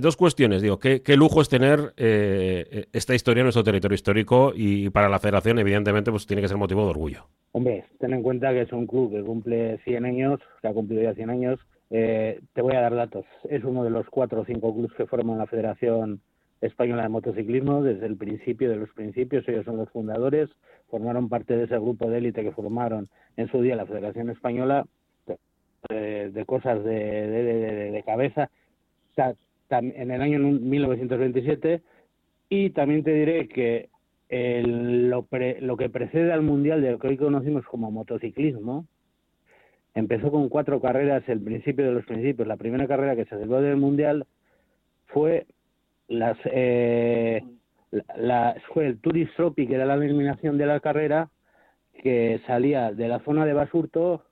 dos 0.00 0.16
cuestiones. 0.16 0.62
Digo, 0.62 0.78
¿qué, 0.78 1.02
lujo 1.16 1.40
es 1.40 1.48
tener 1.48 1.92
esta 1.96 3.14
historia 3.14 3.40
en 3.40 3.46
nuestro 3.46 3.64
territorio 3.64 3.94
histórico 3.94 4.52
y 4.54 4.88
para 4.90 5.08
la 5.08 5.18
federación, 5.18 5.58
evidentemente, 5.58 6.10
pues 6.10 6.26
tiene 6.26 6.42
que 6.42 6.48
ser 6.48 6.56
motivo 6.56 6.84
de 6.84 6.90
orgullo. 6.90 7.26
Hombre, 7.52 7.84
ten 7.98 8.12
en 8.12 8.22
cuenta 8.22 8.52
que 8.52 8.62
es 8.62 8.72
un 8.72 8.86
club 8.86 9.12
que 9.12 9.22
cumple 9.22 9.78
100 9.84 10.04
años, 10.04 10.40
que 10.60 10.68
ha 10.68 10.72
cumplido 10.72 11.02
ya 11.02 11.14
100 11.14 11.30
años. 11.30 11.60
Eh, 11.90 12.40
te 12.52 12.62
voy 12.62 12.74
a 12.74 12.80
dar 12.80 12.94
datos. 12.94 13.24
Es 13.48 13.62
uno 13.62 13.84
de 13.84 13.90
los 13.90 14.06
cuatro 14.08 14.40
o 14.40 14.44
cinco 14.44 14.74
clubes 14.74 14.92
que 14.96 15.06
forman 15.06 15.38
la 15.38 15.46
Federación 15.46 16.20
Española 16.64 17.02
de 17.02 17.08
Motociclismo 17.08 17.82
desde 17.82 18.06
el 18.06 18.16
principio 18.16 18.70
de 18.70 18.76
los 18.76 18.90
principios. 18.90 19.46
Ellos 19.48 19.64
son 19.64 19.76
los 19.76 19.90
fundadores, 19.90 20.50
formaron 20.88 21.28
parte 21.28 21.56
de 21.56 21.64
ese 21.64 21.78
grupo 21.78 22.08
de 22.08 22.18
élite 22.18 22.42
que 22.42 22.52
formaron 22.52 23.08
en 23.36 23.48
su 23.48 23.60
día 23.60 23.76
la 23.76 23.86
Federación 23.86 24.30
Española 24.30 24.86
de, 25.88 26.44
cosas 26.46 26.82
de, 26.84 28.02
cabeza. 28.06 28.50
en 29.70 30.10
el 30.10 30.22
año 30.22 30.38
1927 30.38 31.82
y 32.48 32.70
también 32.70 33.04
te 33.04 33.12
diré 33.12 33.48
que 33.48 33.90
el, 34.28 35.10
lo, 35.10 35.26
lo, 35.60 35.76
que 35.76 35.90
precede 35.90 36.32
al 36.32 36.42
Mundial 36.42 36.80
de 36.80 36.92
lo 36.92 36.98
que 36.98 37.08
hoy 37.08 37.16
conocimos 37.16 37.64
como 37.66 37.90
motociclismo, 37.90 38.86
empezó 39.94 40.30
con 40.30 40.48
cuatro 40.48 40.80
carreras, 40.80 41.22
el 41.28 41.40
principio 41.40 41.84
de 41.84 41.92
los 41.92 42.06
principios. 42.06 42.48
La 42.48 42.56
primera 42.56 42.86
carrera 42.86 43.16
que 43.16 43.24
se 43.24 43.30
celebró 43.30 43.60
del 43.60 43.76
Mundial 43.76 44.26
fue 45.06 45.46
las 46.08 46.36
eh, 46.44 47.42
la, 48.16 48.56
fue 48.72 48.86
el 48.86 49.00
Tourist 49.00 49.34
Tropic, 49.36 49.68
que 49.68 49.74
era 49.74 49.86
la 49.86 49.96
denominación 49.96 50.58
de 50.58 50.66
la 50.66 50.80
carrera, 50.80 51.28
que 52.02 52.40
salía 52.46 52.92
de 52.92 53.08
la 53.08 53.20
zona 53.20 53.44
de 53.46 53.52
Basurto, 53.52 54.24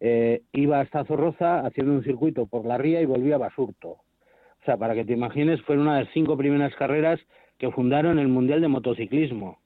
eh, 0.00 0.42
iba 0.52 0.80
hasta 0.80 1.04
Zorroza 1.04 1.60
haciendo 1.66 1.92
un 1.92 2.04
circuito 2.04 2.46
por 2.46 2.64
la 2.64 2.78
ría 2.78 3.00
y 3.00 3.06
volvía 3.06 3.36
a 3.36 3.38
Basurto. 3.38 3.88
O 3.88 4.64
sea, 4.64 4.76
para 4.76 4.94
que 4.94 5.04
te 5.04 5.14
imagines, 5.14 5.60
fue 5.62 5.78
una 5.78 5.96
de 5.96 6.04
las 6.04 6.12
cinco 6.12 6.36
primeras 6.36 6.74
carreras 6.76 7.20
que 7.58 7.70
fundaron 7.70 8.18
el 8.18 8.28
Mundial 8.28 8.60
de 8.60 8.68
Motociclismo. 8.68 9.58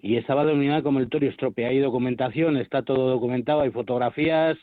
Y 0.00 0.16
estaba 0.16 0.46
denominada 0.46 0.82
como 0.82 0.98
el 0.98 1.10
Torio 1.10 1.30
Strope. 1.32 1.66
Hay 1.66 1.78
documentación, 1.78 2.56
está 2.56 2.82
todo 2.82 3.10
documentado, 3.10 3.60
hay 3.60 3.70
fotografías, 3.70 4.56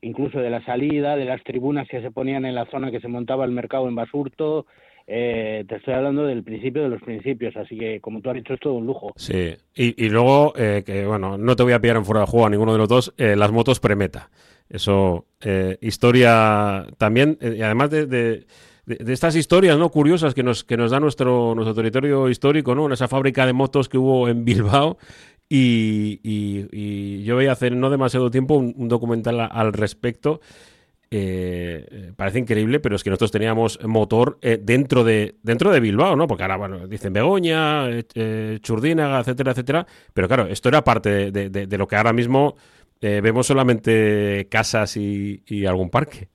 incluso 0.00 0.38
de 0.38 0.48
la 0.48 0.64
salida, 0.64 1.16
de 1.16 1.26
las 1.26 1.42
tribunas 1.44 1.86
que 1.88 2.00
se 2.00 2.10
ponían 2.10 2.46
en 2.46 2.54
la 2.54 2.64
zona 2.66 2.90
que 2.90 3.00
se 3.00 3.08
montaba 3.08 3.44
el 3.44 3.50
mercado 3.50 3.88
en 3.88 3.94
Basurto. 3.94 4.66
Eh, 5.06 5.64
te 5.68 5.76
estoy 5.76 5.94
hablando 5.94 6.24
del 6.24 6.42
principio 6.42 6.82
de 6.82 6.88
los 6.88 7.02
principios, 7.02 7.54
así 7.56 7.76
que 7.76 8.00
como 8.00 8.20
tú 8.20 8.30
has 8.30 8.36
dicho, 8.36 8.54
es 8.54 8.60
todo 8.60 8.74
un 8.74 8.86
lujo. 8.86 9.12
Sí, 9.16 9.54
y, 9.74 10.08
luego, 10.08 10.54
eh, 10.56 10.82
que 10.84 11.06
bueno, 11.06 11.36
no 11.36 11.56
te 11.56 11.62
voy 11.62 11.74
a 11.74 11.80
pillar 11.80 11.96
en 11.96 12.04
fuera 12.04 12.22
de 12.22 12.26
juego 12.26 12.46
a 12.46 12.50
ninguno 12.50 12.72
de 12.72 12.78
los 12.78 12.88
dos, 12.88 13.14
eh, 13.18 13.36
las 13.36 13.52
motos 13.52 13.80
premeta. 13.80 14.30
Eso, 14.68 15.26
historia 15.82 16.86
también, 16.96 17.38
y 17.40 17.60
además 17.60 17.90
de 17.90 18.46
estas 18.86 19.36
historias 19.36 19.78
no 19.78 19.90
curiosas 19.90 20.34
que 20.34 20.42
nos, 20.42 20.64
que 20.64 20.78
nos 20.78 20.90
da 20.90 21.00
nuestro, 21.00 21.54
nuestro 21.54 21.74
territorio 21.74 22.30
histórico, 22.30 22.74
¿no? 22.74 22.86
En 22.86 22.92
esa 22.92 23.06
fábrica 23.06 23.44
de 23.44 23.52
motos 23.52 23.90
que 23.90 23.98
hubo 23.98 24.26
en 24.26 24.44
Bilbao. 24.44 24.96
Y, 25.48 26.20
y, 26.22 27.22
yo 27.22 27.34
voy 27.34 27.46
a 27.46 27.52
hacer 27.52 27.76
no 27.76 27.90
demasiado 27.90 28.30
tiempo 28.30 28.54
un, 28.54 28.88
documental 28.88 29.48
al 29.50 29.72
respecto. 29.72 30.40
Eh, 31.16 32.10
parece 32.16 32.40
increíble, 32.40 32.80
pero 32.80 32.96
es 32.96 33.04
que 33.04 33.10
nosotros 33.10 33.30
teníamos 33.30 33.78
motor 33.86 34.36
eh, 34.42 34.58
dentro 34.60 35.04
de 35.04 35.36
dentro 35.44 35.70
de 35.70 35.78
Bilbao, 35.78 36.16
¿no? 36.16 36.26
Porque 36.26 36.42
ahora, 36.42 36.56
bueno, 36.56 36.88
dicen 36.88 37.12
Begoña, 37.12 37.88
eh, 37.88 38.58
Churdínaga, 38.60 39.20
etcétera, 39.20 39.52
etcétera. 39.52 39.86
Pero 40.12 40.26
claro, 40.26 40.48
esto 40.48 40.70
era 40.70 40.82
parte 40.82 41.30
de, 41.30 41.50
de, 41.50 41.78
lo 41.78 41.86
que 41.86 41.94
ahora 41.94 42.12
mismo 42.12 42.56
vemos 43.00 43.46
solamente 43.46 44.48
casas 44.50 44.96
y, 44.96 45.40
y 45.46 45.66
algún 45.66 45.88
parque. 45.88 46.30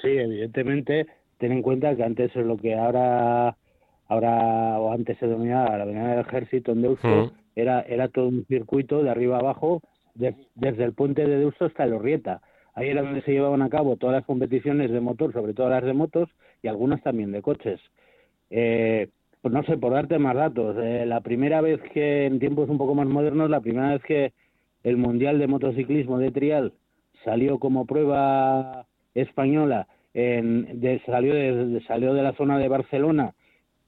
Sí, 0.00 0.08
evidentemente, 0.08 1.06
ten 1.36 1.52
en 1.52 1.60
cuenta 1.60 1.94
que 1.94 2.04
antes 2.04 2.34
es 2.34 2.46
lo 2.46 2.56
que 2.56 2.74
ahora, 2.74 3.54
ahora 4.08 4.78
o 4.78 4.92
antes 4.92 5.18
se 5.18 5.26
denominaba 5.26 5.76
la 5.76 5.82
Avenida 5.82 6.08
del 6.08 6.20
Ejército 6.20 6.72
en 6.72 6.80
Deusto, 6.80 7.32
era, 7.54 7.82
era 7.82 8.08
todo 8.08 8.28
un 8.28 8.46
circuito 8.46 9.02
de 9.02 9.10
arriba 9.10 9.40
abajo, 9.40 9.82
desde 10.14 10.84
el 10.84 10.94
puente 10.94 11.26
de 11.26 11.38
Deusto 11.38 11.66
hasta 11.66 11.84
el 11.84 11.92
Orrieta. 11.92 12.40
Ahí 12.74 12.88
era 12.88 13.02
donde 13.02 13.22
se 13.22 13.32
llevaban 13.32 13.62
a 13.62 13.70
cabo 13.70 13.96
todas 13.96 14.16
las 14.16 14.24
competiciones 14.24 14.90
de 14.90 15.00
motor, 15.00 15.32
sobre 15.32 15.54
todo 15.54 15.68
las 15.68 15.84
de 15.84 15.92
motos 15.92 16.28
y 16.62 16.68
algunas 16.68 17.02
también 17.02 17.32
de 17.32 17.42
coches. 17.42 17.80
Eh, 18.50 19.08
pues 19.40 19.52
no 19.52 19.62
sé, 19.64 19.76
por 19.76 19.92
darte 19.92 20.18
más 20.18 20.34
datos, 20.34 20.76
eh, 20.80 21.04
la 21.06 21.20
primera 21.20 21.60
vez 21.60 21.80
que, 21.92 22.26
en 22.26 22.38
tiempos 22.38 22.68
un 22.68 22.78
poco 22.78 22.94
más 22.94 23.06
modernos, 23.06 23.50
la 23.50 23.60
primera 23.60 23.92
vez 23.92 24.02
que 24.02 24.32
el 24.82 24.96
Mundial 24.96 25.38
de 25.38 25.46
Motociclismo 25.46 26.18
de 26.18 26.30
Trial 26.30 26.72
salió 27.24 27.58
como 27.58 27.86
prueba 27.86 28.86
española 29.14 29.86
en, 30.14 30.80
de, 30.80 31.00
salió, 31.06 31.34
de, 31.34 31.82
salió 31.86 32.14
de 32.14 32.22
la 32.22 32.32
zona 32.34 32.58
de 32.58 32.68
Barcelona, 32.68 33.34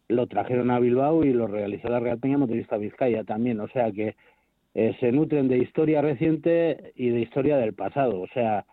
lo 0.09 0.27
trajeron 0.27 0.71
a 0.71 0.79
Bilbao 0.79 1.25
y 1.25 1.33
lo 1.33 1.47
realizó 1.47 1.89
la 1.89 2.01
Real 2.01 2.19
Peña 2.19 2.39
Motorista 2.39 2.77
Vizcaya 2.77 3.25
también. 3.25 3.61
O 3.61 3.69
sea 3.69 3.91
que 3.93 4.15
eh, 4.75 4.97
se 5.01 5.11
nutren 5.13 5.49
de 5.49 5.59
historia 5.59 6.03
reciente 6.03 6.93
y 6.97 7.09
de 7.09 7.21
historia 7.21 7.57
del 7.57 7.75
pasado. 7.75 8.21
O 8.21 8.29
sea, 8.29 8.65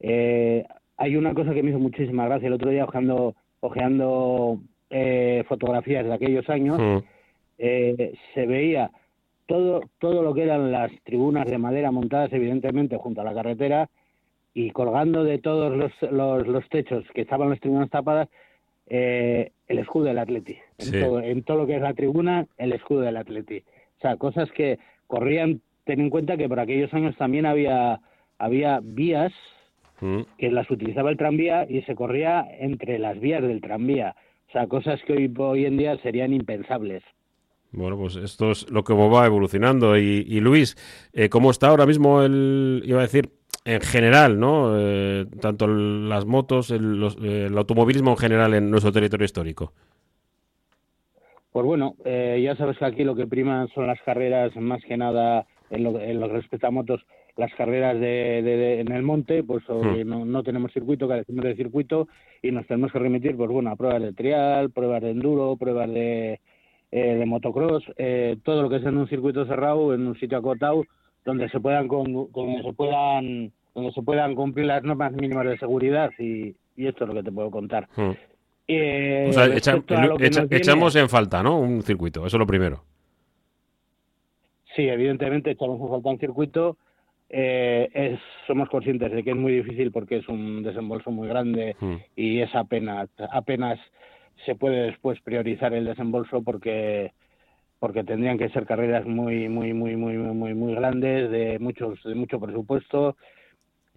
eh, 0.00 0.64
hay 0.96 1.16
una 1.16 1.34
cosa 1.34 1.54
que 1.54 1.62
me 1.62 1.70
hizo 1.70 1.78
muchísima 1.78 2.26
gracia 2.26 2.48
el 2.48 2.54
otro 2.54 2.70
día 2.70 2.84
ojeando, 2.84 3.34
ojeando 3.60 4.60
eh, 4.90 5.44
fotografías 5.48 6.04
de 6.04 6.14
aquellos 6.14 6.48
años, 6.48 7.02
se 7.56 8.46
veía 8.46 8.90
todo, 9.46 9.82
todo 9.98 10.22
lo 10.22 10.34
que 10.34 10.42
eran 10.42 10.72
las 10.72 10.90
tribunas 11.04 11.46
de 11.46 11.58
madera 11.58 11.90
montadas 11.90 12.32
evidentemente 12.32 12.96
junto 12.96 13.20
a 13.20 13.24
la 13.24 13.34
carretera 13.34 13.88
y 14.54 14.70
colgando 14.70 15.24
de 15.24 15.38
todos 15.38 15.76
los, 15.76 16.46
los, 16.46 16.68
techos 16.68 17.04
que 17.12 17.22
estaban 17.22 17.50
las 17.50 17.60
tribunas 17.60 17.90
tapadas, 17.90 18.28
eh, 18.86 19.50
el 19.66 19.78
escudo 19.80 20.04
del 20.04 20.18
Atleti. 20.18 20.56
En, 20.78 21.42
todo, 21.42 21.58
lo 21.58 21.66
que 21.66 21.74
es 21.74 21.82
la 21.82 21.94
tribuna, 21.94 22.46
el 22.56 22.72
escudo 22.72 23.00
del 23.00 23.16
Atleti. 23.16 23.64
O 23.98 24.00
sea, 24.00 24.16
cosas 24.16 24.50
que 24.52 24.78
corrían, 25.08 25.60
ten 25.84 26.00
en 26.00 26.10
cuenta 26.10 26.36
que 26.36 26.48
por 26.48 26.60
aquellos 26.60 26.94
años 26.94 27.16
también 27.16 27.46
había, 27.46 28.00
había 28.38 28.78
vías 28.80 29.32
mm. 30.04 30.36
que 30.38 30.50
las 30.50 30.70
utilizaba 30.70 31.10
el 31.10 31.16
tranvía 31.16 31.66
y 31.68 31.82
se 31.82 31.94
corría 31.94 32.46
entre 32.60 32.98
las 32.98 33.18
vías 33.18 33.42
del 33.42 33.60
tranvía. 33.60 34.14
O 34.48 34.52
sea, 34.52 34.66
cosas 34.66 35.00
que 35.06 35.14
hoy, 35.14 35.34
hoy 35.36 35.64
en 35.64 35.76
día 35.76 35.96
serían 35.98 36.32
impensables. 36.32 37.02
Bueno, 37.72 37.96
pues 37.96 38.14
esto 38.16 38.52
es 38.52 38.70
lo 38.70 38.84
que 38.84 38.94
va 38.94 39.26
evolucionando. 39.26 39.98
Y, 39.98 40.24
y 40.28 40.40
Luis, 40.40 40.76
eh, 41.12 41.28
¿cómo 41.28 41.50
está 41.50 41.68
ahora 41.68 41.86
mismo 41.86 42.22
el, 42.22 42.82
iba 42.84 43.00
a 43.00 43.02
decir, 43.02 43.30
en 43.64 43.80
general, 43.80 44.38
¿no? 44.38 44.78
Eh, 44.78 45.26
tanto 45.40 45.66
las 45.66 46.26
motos, 46.26 46.70
el, 46.70 47.02
automovilismo 47.56 48.10
en 48.10 48.16
general 48.16 48.54
en 48.54 48.70
nuestro 48.70 48.92
territorio 48.92 49.24
histórico. 49.24 49.72
Pues 51.50 51.64
bueno, 51.64 51.94
eh, 52.04 52.40
ya 52.44 52.56
sabes 52.56 52.76
que 52.78 52.84
aquí 52.84 53.04
lo 53.04 53.14
que 53.14 53.26
prima 53.26 53.66
son 53.74 53.86
las 53.86 54.00
carreras, 54.02 54.54
más 54.56 54.82
que 54.84 54.96
nada 54.96 55.46
en 55.70 55.84
lo, 55.84 55.98
en 55.98 56.20
lo 56.20 56.28
que 56.28 56.34
respecta 56.34 56.68
a 56.68 56.72
motos, 56.72 57.04
las 57.36 57.52
carreras 57.54 57.98
de, 57.98 58.80
en 58.80 58.92
el 58.92 59.02
monte, 59.02 59.42
pues 59.42 59.64
hmm. 59.68 60.06
no, 60.06 60.24
no, 60.24 60.42
tenemos 60.42 60.72
circuito, 60.72 61.08
carecemos 61.08 61.44
de 61.44 61.56
circuito 61.56 62.08
y 62.42 62.50
nos 62.52 62.66
tenemos 62.66 62.92
que 62.92 62.98
remitir, 62.98 63.36
pues 63.36 63.50
bueno, 63.50 63.70
a 63.70 63.76
pruebas 63.76 64.02
de 64.02 64.12
trial, 64.12 64.70
pruebas 64.70 65.02
de 65.02 65.10
enduro, 65.10 65.56
pruebas 65.56 65.88
de, 65.90 66.40
eh, 66.92 67.14
de 67.14 67.26
motocross, 67.26 67.84
todo 68.44 68.62
lo 68.62 68.70
que 68.70 68.76
es 68.76 68.84
en 68.84 68.96
un 68.96 69.08
circuito 69.08 69.46
cerrado, 69.46 69.94
en 69.94 70.06
un 70.06 70.18
sitio 70.18 70.38
acotado, 70.38 70.84
donde 71.24 71.48
se 71.48 71.60
puedan 71.60 71.88
donde 71.88 72.62
se 72.62 72.72
puedan 72.72 73.52
donde 73.74 73.92
se 73.92 74.02
puedan 74.02 74.34
cumplir 74.34 74.66
las 74.66 74.82
normas 74.82 75.12
mínimas 75.12 75.46
de 75.46 75.58
seguridad 75.58 76.10
y, 76.18 76.54
esto 76.76 77.04
es 77.04 77.08
lo 77.08 77.14
que 77.14 77.22
te 77.22 77.32
puedo 77.32 77.50
contar. 77.50 77.88
Eh, 78.66 79.30
echamos 80.50 80.96
en 80.96 81.08
falta, 81.08 81.42
¿no? 81.42 81.58
Un 81.58 81.82
circuito, 81.82 82.26
eso 82.26 82.36
es 82.36 82.40
lo 82.40 82.46
primero. 82.46 82.82
Sí, 84.74 84.82
evidentemente 84.88 85.52
echamos 85.52 85.80
en 85.80 85.88
falta 85.88 86.08
un 86.08 86.18
circuito. 86.18 86.76
Eh, 87.30 88.18
somos 88.46 88.68
conscientes 88.68 89.10
de 89.10 89.24
que 89.24 89.30
es 89.30 89.36
muy 89.36 89.52
difícil 89.52 89.90
porque 89.90 90.18
es 90.18 90.28
un 90.28 90.62
desembolso 90.62 91.10
muy 91.10 91.26
grande 91.26 91.74
hmm. 91.80 91.94
y 92.14 92.40
es 92.40 92.54
apenas 92.54 93.08
apenas 93.32 93.80
se 94.44 94.54
puede 94.54 94.82
después 94.82 95.20
priorizar 95.22 95.72
el 95.72 95.86
desembolso 95.86 96.42
porque 96.42 97.12
porque 97.78 98.04
tendrían 98.04 98.38
que 98.38 98.50
ser 98.50 98.66
carreras 98.66 99.06
muy 99.06 99.48
muy 99.48 99.72
muy 99.72 99.96
muy 99.96 100.16
muy 100.16 100.54
muy 100.54 100.74
grandes 100.74 101.30
de 101.30 101.58
muchos 101.58 102.02
de 102.04 102.14
mucho 102.14 102.38
presupuesto 102.38 103.16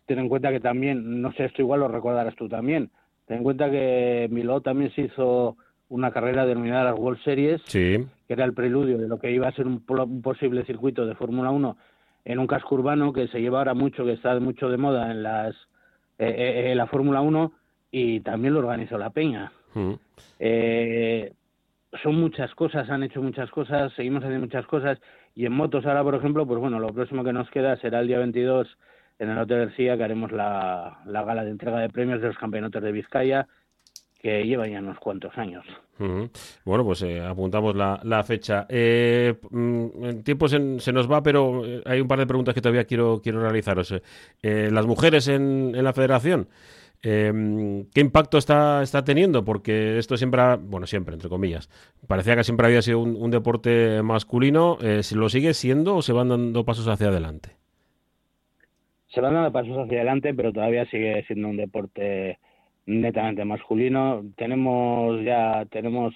ten 0.05 0.19
en 0.19 0.29
cuenta 0.29 0.51
que 0.51 0.62
también 0.62 1.22
no 1.22 1.34
sé 1.34 1.46
esto 1.46 1.62
igual 1.62 1.81
lo 1.81 1.89
recordarás 1.89 2.36
tú 2.36 2.48
también 2.48 2.89
ten 3.25 3.38
en 3.38 3.43
cuenta 3.43 3.69
que 3.69 4.29
Miló 4.31 4.62
también 4.62 4.91
se 4.96 5.01
hizo 5.01 5.57
una 5.89 6.12
carrera 6.12 6.46
denominada 6.46 6.91
las 6.91 7.00
World 7.00 7.22
Series, 7.24 7.62
sí. 7.65 8.05
que 8.27 8.34
era 8.34 8.46
el 8.46 8.53
preludio 8.53 8.98
de 8.98 9.07
lo 9.07 9.19
que 9.19 9.31
iba 9.31 9.48
a 9.48 9.53
ser 9.53 9.67
un, 9.67 9.81
posible 10.22 10.65
circuito 10.65 11.05
de 11.05 11.15
Fórmula 11.15 11.51
1 11.51 11.77
en 12.27 12.39
un 12.39 12.48
casco 12.48 12.75
urbano 12.75 13.13
que 13.13 13.29
se 13.29 13.39
lleva 13.39 13.60
ahora 13.60 13.74
mucho, 13.74 14.03
que 14.03 14.12
está 14.12 14.38
mucho 14.41 14.67
de 14.67 14.75
moda 14.75 15.12
en 15.12 15.24
las 15.24 15.55
eh, 16.19 16.72
eh, 16.72 16.75
la 16.75 16.86
Fórmula 16.88 17.22
1 17.22 17.53
y 17.89 18.19
también 18.19 18.53
lo 18.53 18.60
organizó 18.60 18.98
la 18.98 19.12
Peña. 19.12 19.53
Mm. 19.74 19.93
Eh, 20.39 21.31
son 22.03 22.19
muchas 22.19 22.53
cosas, 22.53 22.89
han 22.89 23.03
hecho 23.03 23.22
muchas 23.22 23.50
cosas, 23.50 23.93
seguimos 23.93 24.24
haciendo 24.24 24.46
muchas 24.46 24.65
cosas 24.65 25.00
y 25.36 25.46
en 25.46 25.53
motos 25.53 25.86
ahora, 25.86 26.03
por 26.03 26.15
ejemplo, 26.15 26.46
pues 26.46 26.60
bueno, 26.60 26.79
lo 26.79 26.93
próximo 26.93 27.24
que 27.24 27.31
nos 27.31 27.50
queda 27.50 27.77
será 27.77 28.01
el 28.01 28.07
día 28.07 28.19
22 28.19 28.77
en 29.19 29.29
el 29.29 29.38
Hotel 29.38 29.67
García 29.67 29.96
que 29.96 30.03
haremos 30.03 30.34
la, 30.34 31.00
la 31.05 31.24
gala 31.24 31.46
de 31.46 31.51
entrega 31.51 31.79
de 31.79 31.89
premios 31.89 32.19
de 32.19 32.27
los 32.27 32.38
campeonatos 32.38 32.84
de 32.84 32.91
Vizcaya 32.91 33.48
que 34.21 34.43
lleva 34.43 34.67
ya 34.67 34.79
unos 34.79 35.00
cuantos 35.00 35.38
años. 35.38 35.65
Bueno, 36.63 36.83
pues 36.83 37.01
eh, 37.01 37.21
apuntamos 37.21 37.75
la, 37.75 38.00
la 38.03 38.24
fecha. 38.24 38.65
Eh, 38.69 39.36
mm, 39.50 40.03
el 40.03 40.24
tiempo 40.24 40.47
se, 40.47 40.59
nos 40.59 41.12
va, 41.12 41.24
pero 41.24 41.65
eh, 41.65 41.81
hay 41.86 42.01
un 42.01 42.07
par 42.07 42.19
de 42.19 42.27
preguntas 42.27 42.53
que 42.53 42.62
todavía 42.62 42.86
quiero, 42.86 43.21
quiero 43.21 43.41
realizaros. 43.41 43.93
Eh, 44.43 44.69
las 44.71 44.86
mujeres 44.86 45.27
en, 45.27 45.74
en 45.75 45.83
la 45.83 45.93
federación, 45.93 46.50
¿qué 47.01 48.01
impacto 48.01 48.38
está, 48.38 48.83
está 48.83 49.03
teniendo? 49.03 49.45
Porque 49.45 49.97
esto 49.97 50.17
siempre, 50.17 50.41
bueno, 50.57 50.88
siempre, 50.88 51.13
entre 51.13 51.29
comillas, 51.29 51.69
parecía 52.07 52.36
que 52.36 52.43
siempre 52.43 52.67
había 52.67 52.81
sido 52.81 53.00
un, 53.00 53.15
un 53.15 53.31
deporte 53.31 54.01
masculino. 54.03 54.77
¿Si 55.01 55.15
lo 55.15 55.29
sigue 55.29 55.53
siendo 55.53 55.95
o 55.95 56.01
se 56.01 56.13
van 56.13 56.29
dando 56.29 56.65
pasos 56.65 56.88
hacia 56.88 57.07
adelante? 57.07 57.51
Se 59.09 59.21
van 59.21 59.33
dando 59.33 59.51
pasos 59.51 59.77
hacia 59.77 59.97
adelante, 59.97 60.33
pero 60.33 60.51
todavía 60.51 60.86
sigue 60.89 61.24
siendo 61.27 61.47
un 61.47 61.57
deporte 61.57 62.39
netamente 62.88 63.46
masculino. 63.46 64.24
Tenemos 64.36 65.24
ya 65.24 65.65
tenemos 65.70 66.15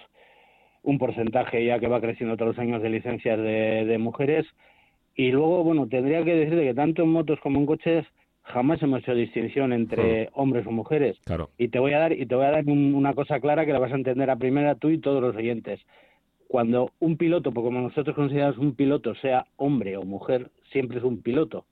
un 0.81 0.97
porcentaje 0.97 1.63
ya 1.63 1.79
que 1.79 1.87
va 1.87 2.01
creciendo 2.01 2.35
todos 2.37 2.55
los 2.55 2.59
años 2.59 2.81
de 2.81 2.89
licencias 2.89 3.37
de, 3.37 3.97
mujeres. 3.99 4.47
Y 5.15 5.31
luego 5.31 5.63
bueno 5.63 5.87
tendría 5.87 6.23
que 6.23 6.33
decirte 6.33 6.63
que 6.63 6.73
tanto 6.73 7.03
en 7.03 7.09
motos 7.09 7.39
como 7.41 7.59
en 7.59 7.67
coches 7.67 8.05
jamás 8.43 8.81
hemos 8.81 9.01
hecho 9.01 9.13
distinción 9.13 9.73
entre 9.73 10.29
hombres 10.33 10.65
o 10.65 10.71
mujeres. 10.71 11.19
Claro. 11.25 11.49
y 11.57 11.67
te 11.67 11.77
voy 11.77 11.93
a 11.93 11.99
dar 11.99 12.13
y 12.13 12.25
te 12.25 12.33
voy 12.33 12.45
a 12.45 12.51
dar 12.51 12.65
una 12.65 13.13
cosa 13.13 13.39
clara 13.39 13.65
que 13.65 13.73
la 13.73 13.79
vas 13.79 13.91
a 13.91 13.97
entender 13.97 14.29
a 14.29 14.37
primera 14.37 14.75
tú 14.75 14.89
y 14.89 14.97
todos 14.97 15.21
los 15.21 15.35
oyentes. 15.35 15.79
Cuando 16.47 16.91
un 16.99 17.17
piloto 17.17 17.53
como 17.53 17.79
nosotros 17.79 18.15
consideramos 18.15 18.57
un 18.57 18.75
piloto 18.75 19.13
sea 19.15 19.45
hombre 19.57 19.95
o 19.97 20.03
mujer 20.03 20.49
siempre 20.71 20.97
es 20.97 21.03
un 21.03 21.21
piloto. 21.21 21.65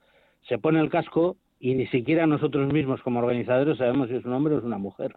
Se 0.48 0.58
pone 0.58 0.80
el 0.80 0.90
casco 0.90 1.38
y 1.60 1.76
ni 1.76 1.88
siquiera 1.88 2.26
nosotros 2.26 2.72
mismos 2.72 3.02
como 3.02 3.20
organizadores 3.20 3.78
sabemos 3.78 4.10
si 4.10 4.16
es 4.16 4.26
un 4.26 4.34
hombre 4.34 4.56
o 4.56 4.60
es 4.60 4.64
una 4.64 4.78
mujer. 4.78 5.16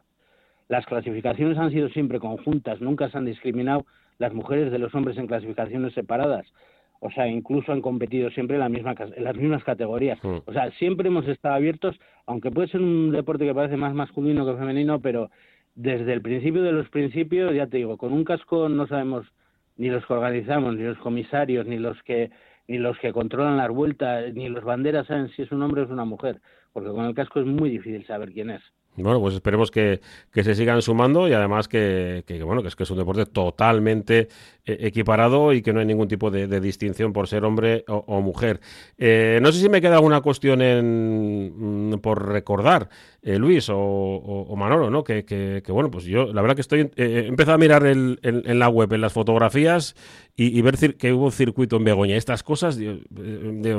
Las 0.68 0.86
clasificaciones 0.86 1.58
han 1.58 1.70
sido 1.70 1.88
siempre 1.90 2.18
conjuntas, 2.18 2.80
nunca 2.80 3.08
se 3.10 3.18
han 3.18 3.24
discriminado 3.24 3.86
las 4.18 4.32
mujeres 4.32 4.70
de 4.72 4.78
los 4.78 4.94
hombres 4.94 5.16
en 5.18 5.26
clasificaciones 5.26 5.92
separadas. 5.94 6.46
O 7.00 7.10
sea, 7.10 7.26
incluso 7.26 7.72
han 7.72 7.80
competido 7.80 8.30
siempre 8.30 8.56
en, 8.56 8.60
la 8.60 8.68
misma, 8.68 8.94
en 9.16 9.24
las 9.24 9.36
mismas 9.36 9.64
categorías. 9.64 10.22
Hmm. 10.22 10.38
O 10.46 10.52
sea, 10.52 10.70
siempre 10.72 11.08
hemos 11.08 11.26
estado 11.26 11.56
abiertos, 11.56 11.98
aunque 12.26 12.50
puede 12.52 12.68
ser 12.68 12.80
un 12.80 13.10
deporte 13.10 13.44
que 13.44 13.54
parece 13.54 13.76
más 13.76 13.92
masculino 13.92 14.46
que 14.46 14.56
femenino, 14.56 15.00
pero 15.00 15.28
desde 15.74 16.12
el 16.12 16.22
principio 16.22 16.62
de 16.62 16.72
los 16.72 16.88
principios, 16.90 17.54
ya 17.54 17.66
te 17.66 17.78
digo, 17.78 17.96
con 17.96 18.12
un 18.12 18.24
casco 18.24 18.68
no 18.68 18.86
sabemos 18.86 19.26
ni 19.76 19.88
los 19.88 20.06
que 20.06 20.12
organizamos, 20.12 20.76
ni 20.76 20.84
los 20.84 20.98
comisarios, 20.98 21.66
ni 21.66 21.78
los 21.78 22.00
que 22.04 22.30
ni 22.72 22.78
los 22.78 22.98
que 23.00 23.12
controlan 23.12 23.58
las 23.58 23.68
vueltas, 23.68 24.32
ni 24.32 24.48
los 24.48 24.64
banderas 24.64 25.06
saben 25.06 25.28
si 25.28 25.42
es 25.42 25.52
un 25.52 25.62
hombre 25.62 25.82
o 25.82 25.84
es 25.84 25.90
una 25.90 26.06
mujer, 26.06 26.40
porque 26.72 26.88
con 26.88 27.04
el 27.04 27.14
casco 27.14 27.40
es 27.40 27.44
muy 27.44 27.68
difícil 27.68 28.06
saber 28.06 28.32
quién 28.32 28.48
es. 28.48 28.62
Bueno, 28.94 29.20
pues 29.20 29.34
esperemos 29.34 29.70
que, 29.70 30.00
se 30.34 30.54
sigan 30.54 30.82
sumando 30.82 31.26
y 31.26 31.32
además 31.32 31.66
que, 31.66 32.22
bueno, 32.44 32.60
que 32.60 32.68
es 32.68 32.76
que 32.76 32.82
es 32.82 32.90
un 32.90 32.98
deporte 32.98 33.24
totalmente 33.24 34.28
eh, 34.66 34.76
equiparado 34.80 35.54
y 35.54 35.62
que 35.62 35.72
no 35.72 35.80
hay 35.80 35.86
ningún 35.86 36.08
tipo 36.08 36.30
de, 36.30 36.60
distinción 36.60 37.14
por 37.14 37.26
ser 37.26 37.44
hombre 37.44 37.86
o, 37.88 38.20
mujer. 38.20 38.60
Eh, 38.98 39.38
no 39.40 39.50
sé 39.50 39.60
si 39.60 39.70
me 39.70 39.80
queda 39.80 39.94
alguna 39.94 40.20
cuestión 40.20 40.60
en, 40.60 41.90
mm, 41.90 42.00
por 42.00 42.28
recordar, 42.28 42.90
eh, 43.22 43.38
Luis 43.38 43.70
o, 43.72 44.54
Manolo, 44.58 44.90
¿no? 44.90 45.04
Que, 45.04 45.62
bueno, 45.68 45.90
pues 45.90 46.04
yo 46.04 46.30
la 46.32 46.42
verdad 46.42 46.54
que 46.54 46.60
estoy 46.60 46.90
empezado 46.94 47.54
a 47.54 47.58
mirar 47.58 47.86
el, 47.86 48.20
en, 48.22 48.58
la 48.58 48.68
web, 48.68 48.92
en 48.92 49.00
las 49.00 49.14
fotografías 49.14 49.96
y, 50.36 50.60
ver 50.60 50.76
que 50.96 51.12
hubo 51.12 51.26
un 51.26 51.32
circuito 51.32 51.76
en 51.76 51.84
Begoña. 51.84 52.16
Estas 52.16 52.42
cosas 52.42 52.78
me 52.78 53.72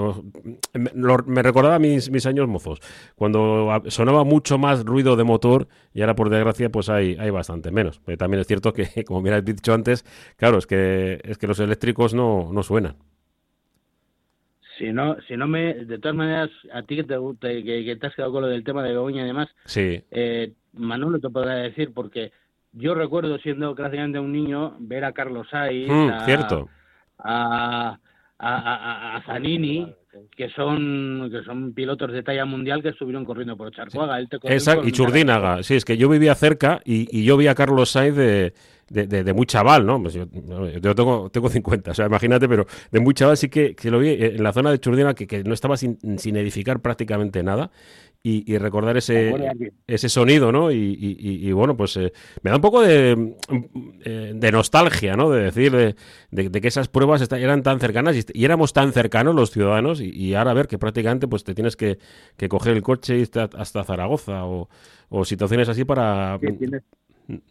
recordaba 1.44 1.80
mis, 1.80 2.10
mis 2.10 2.26
años 2.26 2.48
mozos, 2.48 2.80
cuando 3.16 3.84
sonaba 3.88 4.24
mucho 4.24 4.58
más 4.58 4.84
ruido 4.84 5.03
de 5.04 5.24
motor 5.24 5.68
y 5.94 6.02
ahora 6.02 6.16
por 6.16 6.30
desgracia 6.30 6.70
pues 6.70 6.90
hay, 6.90 7.16
hay 7.20 7.30
bastante 7.30 7.72
menos. 7.72 8.02
Pero 8.06 8.18
también 8.18 8.42
es 8.42 8.48
cierto 8.48 8.74
que, 8.74 9.04
como 9.06 9.22
me 9.22 9.32
has 9.32 9.44
dicho 9.46 9.74
antes, 9.74 10.04
claro, 10.38 10.58
es 10.58 10.68
que, 10.68 11.20
es 11.24 11.38
que 11.38 11.48
los 11.48 11.60
eléctricos 11.60 12.14
no, 12.14 12.50
no 12.52 12.64
suenan. 12.64 12.96
Si 14.78 14.92
no, 14.92 15.18
si 15.28 15.38
no 15.38 15.48
me, 15.48 15.74
de 15.86 16.00
todas 16.00 16.16
maneras, 16.16 16.50
a 16.74 16.82
ti 16.82 16.96
que 16.96 17.04
te, 17.04 17.16
que, 17.64 17.86
que 17.86 17.96
te 17.96 18.08
has 18.08 18.16
quedado 18.16 18.32
con 18.32 18.42
lo 18.42 18.48
del 18.48 18.64
tema 18.64 18.82
de 18.82 18.90
Begoña 18.90 19.24
y 19.24 19.28
demás, 19.28 19.48
sí. 19.66 20.04
eh, 20.10 20.54
Manolo 20.74 21.20
te 21.20 21.30
podrá 21.30 21.56
decir, 21.56 21.94
porque 21.94 22.32
yo 22.72 22.96
recuerdo 22.96 23.38
siendo 23.38 23.76
prácticamente 23.76 24.18
un 24.20 24.32
niño 24.32 24.76
ver 24.80 25.06
a 25.06 25.12
Carlos 25.14 25.48
Sainz, 25.52 25.92
mm, 25.92 26.26
cierto. 26.26 26.70
a, 27.20 28.00
a, 28.40 29.16
a, 29.18 29.22
Zanini, 29.28 29.94
que 30.36 30.50
son 30.50 31.30
que 31.32 31.44
son 31.44 31.74
pilotos 31.74 32.12
de 32.12 32.24
talla 32.24 32.46
mundial 32.46 32.82
que 32.82 32.90
estuvieron 32.90 33.26
corriendo 33.26 33.58
por 33.58 33.72
Charcuaga. 33.72 34.22
y 34.22 34.92
Churdínaga. 34.92 35.64
Sí, 35.64 35.76
es 35.76 35.86
que 35.86 35.98
yo 35.98 36.10
vivía 36.10 36.36
cerca 36.36 36.82
y, 36.86 37.08
y 37.18 37.24
yo 37.24 37.38
vi 37.38 37.48
a 37.48 37.56
Carlos 37.56 37.90
Sainz 37.90 38.16
de, 38.16 38.54
de, 38.90 39.34
muy 39.34 39.46
chaval, 39.46 39.86
¿no? 39.86 40.02
Pues 40.02 40.14
yo, 40.14 40.28
tengo, 40.96 41.30
tengo 41.30 41.50
50, 41.50 41.92
o 41.92 41.94
sea, 41.94 42.06
imagínate, 42.06 42.48
pero 42.48 42.66
de 42.92 43.00
muy 43.00 43.14
chaval 43.14 43.38
sí 43.38 43.50
que, 43.50 43.76
que 43.76 43.90
lo 43.90 44.00
vi 44.00 44.10
en 44.10 44.44
la 44.44 44.54
zona 44.54 44.72
de 44.72 44.80
Churdina, 44.80 45.14
que, 45.14 45.26
que 45.26 45.44
no 45.44 45.54
estaba 45.54 45.78
sin, 45.78 45.98
sin, 46.20 46.36
edificar 46.36 46.80
prácticamente 46.80 47.42
nada, 47.42 47.72
y, 48.26 48.58
recordar 48.58 48.96
ese, 48.96 49.36
ese 49.86 50.08
sonido, 50.08 50.54
¿no? 50.54 50.72
Y, 50.72 51.52
bueno, 51.52 51.76
pues 51.76 51.98
eh, 51.98 52.14
me 52.42 52.52
da 52.52 52.56
un 52.56 52.62
poco 52.62 52.82
de, 52.82 53.36
eh, 54.06 54.32
de 54.34 54.52
nostalgia, 54.52 55.18
¿no? 55.18 55.30
De 55.30 55.44
decir 55.44 55.96
de, 56.32 56.62
que 56.62 56.68
esas 56.68 56.88
pruebas 56.88 57.30
eran 57.34 57.64
tan 57.64 57.82
cercanas 57.82 58.16
y, 58.34 58.46
éramos 58.46 58.72
tan 58.72 58.94
cercanos 58.94 59.36
los 59.36 59.52
ciudadanos, 59.52 60.00
y, 60.00 60.34
ahora 60.36 60.54
ver 60.54 60.68
que 60.68 60.78
prácticamente 60.78 61.28
pues 61.28 61.44
te 61.44 61.54
tienes 61.54 61.76
que, 61.76 62.00
que 62.38 62.48
coger 62.48 62.74
el 62.78 62.82
coche 62.82 63.18
y 63.18 63.22
irte 63.22 63.42
hasta 63.42 63.84
Zaragoza 63.84 64.46
o, 64.46 64.70
o 65.10 65.26
situaciones 65.26 65.68
así 65.68 65.84
para... 65.84 66.40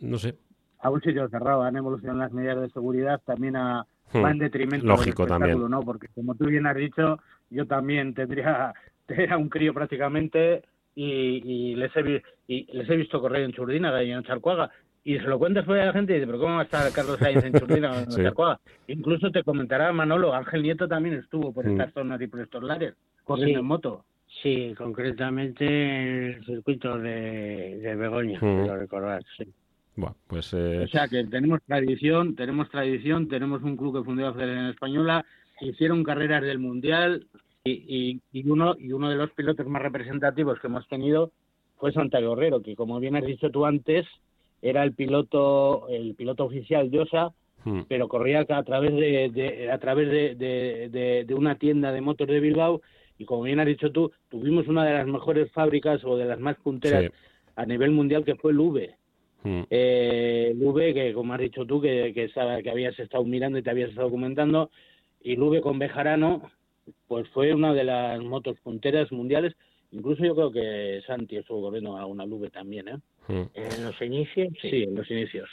No 0.00 0.18
sé 0.18 0.37
a 0.82 0.90
un 0.90 1.00
sitio 1.00 1.28
cerrado. 1.28 1.62
Han 1.62 1.76
evolucionado 1.76 2.18
las 2.18 2.32
medidas 2.32 2.61
de 2.61 2.68
seguridad 2.70 3.20
también 3.24 3.56
a, 3.56 3.87
hmm. 4.12 4.26
en 4.26 4.38
detrimento 4.38 4.87
Lógico, 4.87 5.24
del 5.24 5.35
espectáculo, 5.35 5.68
¿no? 5.68 5.80
Porque 5.80 6.08
como 6.08 6.35
tú 6.35 6.46
bien 6.46 6.66
has 6.66 6.76
dicho, 6.76 7.18
yo 7.50 7.66
también 7.66 8.14
tendría 8.14 8.74
era 9.18 9.37
un 9.37 9.48
crío 9.48 9.75
prácticamente 9.75 10.62
y, 10.94 11.75
les 11.75 11.90
he 11.96 12.22
y 12.48 12.66
les 12.72 12.88
he 12.88 12.96
visto 12.96 13.20
correr 13.20 13.44
en 13.44 13.53
Churdina 13.53 14.03
y 14.03 14.11
en 14.11 14.22
Charcuaga 14.22 14.70
y 15.05 15.18
se 15.18 15.25
lo 15.25 15.38
cuentas 15.38 15.68
a 15.68 15.72
la 15.72 15.92
gente 15.92 16.12
y 16.12 16.16
dice, 16.16 16.27
pero 16.27 16.38
¿cómo 16.38 16.55
va 16.55 16.61
a 16.61 16.64
estar 16.64 16.92
Carlos 16.92 17.18
Sainz 17.18 17.44
en 17.44 17.55
Churdina 17.55 17.92
o 17.92 17.98
en 17.98 18.07
Charcuaga? 18.25 18.61
Incluso 18.87 19.31
te 19.31 19.42
comentará 19.42 19.92
Manolo, 19.92 20.33
Ángel 20.33 20.62
Nieto 20.62 20.87
también 20.87 21.16
estuvo 21.16 21.53
por 21.53 21.66
estas 21.66 21.92
zonas 21.92 22.20
y 22.20 22.29
por 22.29 22.40
estos 22.40 22.62
lares 22.62 22.94
corriendo 23.25 23.61
en 23.61 23.66
moto. 23.66 24.05
Sí, 24.42 24.75
concretamente 24.79 25.64
en 25.66 26.25
el 26.35 26.44
circuito 26.46 26.98
de, 26.98 27.79
de 27.79 27.94
Begoña, 27.96 28.38
mm. 28.40 28.68
recordar, 28.79 29.22
sí. 29.37 29.44
Bueno, 29.94 30.16
pues, 30.27 30.55
eh... 30.55 30.85
O 30.85 30.88
sea 30.88 31.07
que 31.07 31.25
tenemos 31.25 31.61
tradición, 31.66 32.35
tenemos 32.35 32.70
tradición, 32.70 33.29
tenemos 33.29 33.62
un 33.62 33.77
club 33.77 33.98
que 33.98 34.05
fundó 34.05 34.22
la 34.22 34.33
Federación 34.33 34.70
Española, 34.70 35.25
hicieron 35.61 36.03
carreras 36.03 36.42
del 36.42 36.61
Mundial 36.61 37.27
y, 37.64 38.20
y, 38.33 38.48
uno, 38.48 38.77
y 38.79 38.92
uno 38.92 39.11
de 39.11 39.16
los 39.16 39.31
pilotos 39.33 39.66
más 39.66 39.83
representativos 39.83 40.59
que 40.61 40.66
hemos 40.66 40.87
tenido 40.88 41.31
fue 41.79 41.92
Santiago 41.92 42.35
Herrero, 42.35 42.62
que 42.62 42.77
como 42.77 43.01
bien 43.01 43.16
has 43.16 43.25
dicho 43.25 43.51
tú 43.51 43.66
antes, 43.66 44.07
era 44.61 44.85
el 44.85 44.92
piloto, 44.92 45.88
el 45.88 46.14
piloto 46.14 46.44
oficial 46.44 46.90
de 46.90 47.01
OSA, 47.01 47.33
hmm. 47.64 47.83
pero 47.88 48.09
corría 48.09 48.40
a 48.48 48.62
través 48.62 48.94
de, 48.94 49.70
a 49.72 49.79
través 49.79 50.11
de, 50.11 51.25
de, 51.27 51.35
una 51.35 51.57
tienda 51.57 51.92
de 51.92 52.01
motos 52.01 52.29
de 52.29 52.40
Bilbao 52.40 52.83
y 53.18 53.25
como 53.25 53.42
bien 53.42 53.61
has 53.61 53.66
dicho 53.66 53.90
tú, 53.90 54.12
tuvimos 54.29 54.68
una 54.68 54.85
de 54.85 54.94
las 54.94 55.07
mejores 55.07 55.51
fábricas 55.53 56.05
o 56.05 56.16
de 56.16 56.25
las 56.25 56.40
más 56.40 56.57
punteras 56.57 57.12
a 57.57 57.66
nivel 57.66 57.90
mundial 57.90 58.25
que 58.25 58.37
fue 58.37 58.53
el 58.53 58.61
V 58.61 58.96
Mm. 59.44 59.62
Eh, 59.70 60.53
Lube, 60.57 60.94
que 60.94 61.12
como 61.12 61.35
has 61.35 61.40
dicho 61.40 61.64
tú, 61.66 61.81
que, 61.81 62.12
que, 62.14 62.29
que 62.62 62.70
habías 62.70 62.98
estado 62.98 63.25
mirando 63.25 63.59
y 63.59 63.62
te 63.62 63.70
habías 63.70 63.90
estado 63.90 64.09
documentando, 64.09 64.70
y 65.22 65.37
Lube 65.37 65.61
con 65.61 65.79
Bejarano, 65.79 66.51
pues 67.09 67.29
fue 67.31 67.55
una 67.55 67.75
de 67.75 67.85
las 67.85 68.21
motos 68.23 68.59
punteras 68.61 69.11
mundiales. 69.12 69.55
Incluso 69.90 70.25
yo 70.25 70.35
creo 70.35 70.53
que 70.53 71.03
Santi 71.07 71.37
estuvo 71.37 71.62
corriendo 71.62 71.97
a 71.97 72.07
una 72.07 72.25
Lube 72.25 72.51
también, 72.51 72.88
¿eh? 72.88 72.99
Mm. 73.29 73.42
¿En 73.55 73.85
los 73.85 74.01
inicios? 74.01 74.49
Sí, 74.61 74.85
en 74.85 74.95
los 74.95 75.11
inicios. 75.11 75.49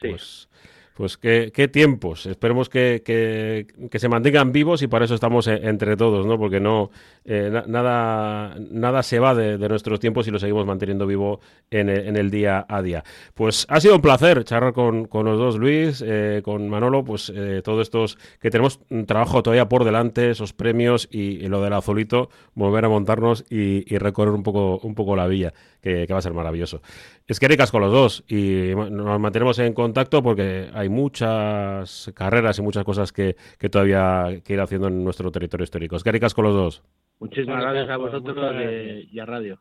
Pues, 0.00 0.48
Pues 0.96 1.18
qué, 1.18 1.52
qué 1.52 1.68
tiempos. 1.68 2.24
Esperemos 2.24 2.70
que, 2.70 3.02
que, 3.04 3.98
se 3.98 4.08
mantengan 4.08 4.50
vivos 4.50 4.80
y 4.80 4.86
para 4.86 5.04
eso 5.04 5.14
estamos 5.14 5.46
eh, 5.46 5.60
entre 5.64 5.94
todos, 5.94 6.24
¿no? 6.24 6.38
Porque 6.38 6.58
no 6.58 6.90
eh, 7.26 7.50
nada, 7.66 8.56
nada 8.70 9.02
se 9.02 9.18
va 9.18 9.34
de, 9.34 9.58
nuestros 9.68 10.00
tiempos 10.00 10.26
y 10.26 10.30
lo 10.30 10.38
seguimos 10.38 10.64
manteniendo 10.64 11.06
vivo 11.06 11.40
en, 11.70 11.90
en, 11.90 12.16
el 12.16 12.30
día 12.30 12.64
a 12.66 12.80
día. 12.80 13.04
Pues 13.34 13.66
ha 13.68 13.78
sido 13.78 13.96
un 13.96 14.00
placer 14.00 14.42
charlar 14.44 14.72
con, 14.72 15.04
con 15.04 15.26
los 15.26 15.38
dos, 15.38 15.58
Luis, 15.58 16.02
eh, 16.06 16.40
con 16.42 16.66
Manolo, 16.70 17.04
pues 17.04 17.30
todos 17.62 17.82
estos 17.82 18.16
que 18.40 18.50
tenemos 18.50 18.80
trabajo 19.06 19.42
todavía 19.42 19.68
por 19.68 19.84
delante, 19.84 20.30
esos 20.30 20.54
premios 20.54 21.08
y, 21.10 21.46
lo 21.48 21.60
del 21.60 21.74
azulito, 21.74 22.30
volver 22.54 22.86
a 22.86 22.88
montarnos 22.88 23.44
y, 23.50 23.82
recorrer 23.98 24.32
un 24.32 24.42
poco, 24.42 24.78
un 24.78 24.94
poco 24.94 25.14
la 25.14 25.26
villa, 25.26 25.52
que, 25.86 26.06
que 26.06 26.12
va 26.12 26.18
a 26.18 26.22
ser 26.22 26.34
maravilloso. 26.34 26.82
Es 27.28 27.38
que 27.38 27.46
ricas 27.46 27.70
con 27.70 27.80
los 27.80 27.92
dos 27.92 28.24
y 28.26 28.72
nos 28.74 29.20
mantenemos 29.20 29.56
en 29.60 29.72
contacto 29.72 30.20
porque 30.20 30.68
hay 30.74 30.88
muchas 30.88 32.10
carreras 32.14 32.58
y 32.58 32.62
muchas 32.62 32.84
cosas 32.84 33.12
que, 33.12 33.36
que 33.58 33.68
todavía 33.68 34.40
que 34.44 34.54
ir 34.54 34.60
haciendo 34.60 34.88
en 34.88 35.04
nuestro 35.04 35.30
territorio 35.30 35.62
histórico. 35.62 35.94
Es 35.94 36.02
que 36.02 36.10
ricas 36.10 36.34
con 36.34 36.44
los 36.44 36.54
dos. 36.54 36.82
Muchísimas 37.20 37.62
gracias 37.62 37.88
a 37.88 37.96
vosotros 37.98 38.36
y 39.12 39.18
a 39.20 39.26
Radio. 39.26 39.60